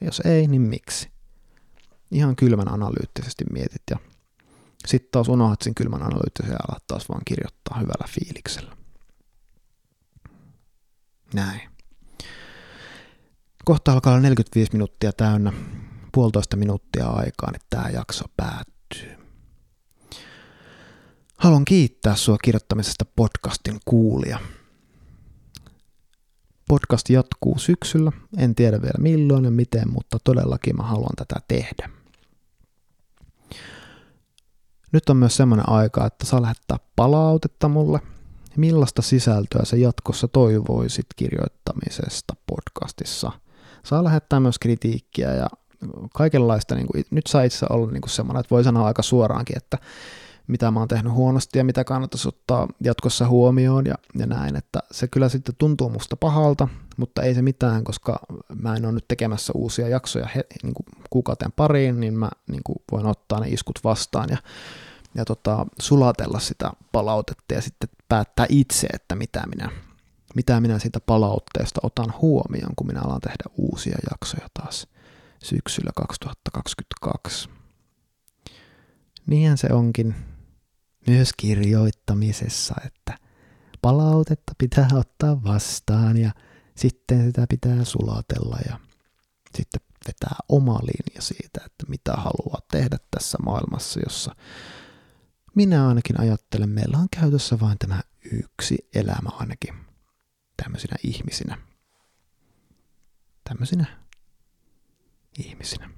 Ja 0.00 0.06
jos 0.06 0.20
ei, 0.24 0.46
niin 0.46 0.62
miksi? 0.62 1.17
Ihan 2.10 2.36
kylmän 2.36 2.72
analyyttisesti 2.72 3.44
mietit 3.52 3.82
ja 3.90 3.96
sitten 4.86 5.08
taas 5.12 5.28
unohdat 5.28 5.62
sen 5.62 5.74
kylmän 5.74 6.02
analyyttisen 6.02 6.50
ja 6.52 6.58
alat 6.68 6.86
taas 6.86 7.08
vaan 7.08 7.22
kirjoittaa 7.24 7.78
hyvällä 7.78 8.06
fiiliksellä. 8.08 8.76
Näin. 11.34 11.60
Kohta 13.64 13.92
alkaa 13.92 14.12
olla 14.12 14.22
45 14.22 14.72
minuuttia 14.72 15.12
täynnä, 15.12 15.52
puolitoista 16.12 16.56
minuuttia 16.56 17.06
aikaa, 17.06 17.50
niin 17.50 17.62
tämä 17.70 17.88
jakso 17.88 18.24
päättyy. 18.36 19.18
Haluan 21.36 21.64
kiittää 21.64 22.16
sua 22.16 22.38
kirjoittamisesta 22.38 23.04
podcastin 23.16 23.80
kuulia. 23.84 24.38
Podcast 26.68 27.10
jatkuu 27.10 27.58
syksyllä, 27.58 28.12
en 28.36 28.54
tiedä 28.54 28.82
vielä 28.82 28.98
milloin 28.98 29.44
ja 29.44 29.50
miten, 29.50 29.92
mutta 29.92 30.18
todellakin 30.24 30.76
mä 30.76 30.82
haluan 30.82 31.16
tätä 31.16 31.36
tehdä. 31.48 31.97
Nyt 34.92 35.08
on 35.08 35.16
myös 35.16 35.36
semmoinen 35.36 35.68
aika, 35.68 36.06
että 36.06 36.26
saa 36.26 36.42
lähettää 36.42 36.76
palautetta 36.96 37.68
mulle. 37.68 38.00
Millaista 38.56 39.02
sisältöä 39.02 39.64
sä 39.64 39.76
jatkossa 39.76 40.28
toivoisit 40.28 41.06
kirjoittamisesta 41.16 42.34
podcastissa? 42.46 43.32
Saa 43.84 44.04
lähettää 44.04 44.40
myös 44.40 44.58
kritiikkiä 44.58 45.34
ja 45.34 45.46
kaikenlaista. 46.14 46.74
Niin 46.74 46.86
kuin, 46.86 47.04
nyt 47.10 47.26
saa 47.26 47.42
itse 47.42 47.66
olla 47.70 47.90
niin 47.92 48.00
kuin 48.00 48.10
semmoinen, 48.10 48.40
että 48.40 48.50
voi 48.50 48.64
sanoa 48.64 48.86
aika 48.86 49.02
suoraankin, 49.02 49.56
että 49.56 49.78
mitä 50.48 50.70
mä 50.70 50.78
oon 50.80 50.88
tehnyt 50.88 51.12
huonosti 51.12 51.58
ja 51.58 51.64
mitä 51.64 51.84
kannattaisi 51.84 52.28
ottaa 52.28 52.68
jatkossa 52.80 53.28
huomioon 53.28 53.86
ja, 53.86 53.94
ja 54.18 54.26
näin, 54.26 54.56
että 54.56 54.78
se 54.90 55.08
kyllä 55.08 55.28
sitten 55.28 55.54
tuntuu 55.58 55.88
musta 55.88 56.16
pahalta, 56.16 56.68
mutta 56.96 57.22
ei 57.22 57.34
se 57.34 57.42
mitään, 57.42 57.84
koska 57.84 58.20
mä 58.62 58.76
en 58.76 58.84
ole 58.84 58.92
nyt 58.92 59.08
tekemässä 59.08 59.52
uusia 59.56 59.88
jaksoja 59.88 60.28
he, 60.34 60.44
niin 60.62 60.74
kuin 60.74 60.86
kuukauteen 61.10 61.52
pariin, 61.52 62.00
niin 62.00 62.14
mä 62.14 62.30
niin 62.46 62.62
kuin 62.64 62.76
voin 62.92 63.06
ottaa 63.06 63.40
ne 63.40 63.48
iskut 63.48 63.80
vastaan 63.84 64.28
ja, 64.30 64.36
ja 65.14 65.24
tota, 65.24 65.66
sulatella 65.80 66.38
sitä 66.38 66.72
palautetta 66.92 67.54
ja 67.54 67.62
sitten 67.62 67.88
päättää 68.08 68.46
itse, 68.48 68.86
että 68.86 69.14
mitä 69.14 69.42
minä, 69.46 69.70
mitä 70.34 70.60
minä 70.60 70.78
siitä 70.78 71.00
palautteesta 71.00 71.80
otan 71.82 72.14
huomioon, 72.22 72.72
kun 72.76 72.86
minä 72.86 73.00
alan 73.00 73.20
tehdä 73.20 73.44
uusia 73.56 73.98
jaksoja 74.10 74.48
taas 74.54 74.86
syksyllä 75.44 75.90
2022. 75.96 77.48
Niinhän 79.26 79.58
se 79.58 79.68
onkin 79.72 80.14
myös 81.08 81.30
kirjoittamisessa, 81.36 82.74
että 82.86 83.18
palautetta 83.82 84.52
pitää 84.58 84.88
ottaa 84.94 85.44
vastaan 85.44 86.16
ja 86.16 86.30
sitten 86.76 87.26
sitä 87.26 87.46
pitää 87.48 87.84
sulatella 87.84 88.58
ja 88.68 88.80
sitten 89.56 89.80
vetää 90.06 90.36
oma 90.48 90.74
linja 90.82 91.22
siitä, 91.22 91.60
että 91.66 91.86
mitä 91.88 92.12
haluaa 92.12 92.60
tehdä 92.70 92.98
tässä 93.10 93.38
maailmassa, 93.44 94.00
jossa 94.04 94.34
minä 95.54 95.88
ainakin 95.88 96.20
ajattelen, 96.20 96.70
meillä 96.70 96.98
on 96.98 97.08
käytössä 97.20 97.60
vain 97.60 97.78
tämä 97.78 98.00
yksi 98.32 98.88
elämä 98.94 99.30
ainakin 99.32 99.74
tämmöisinä 100.62 100.96
ihmisinä. 101.04 101.58
Tämmöisinä 103.44 104.04
ihmisinä. 105.38 105.90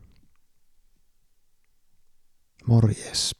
Morjes. 2.66 3.39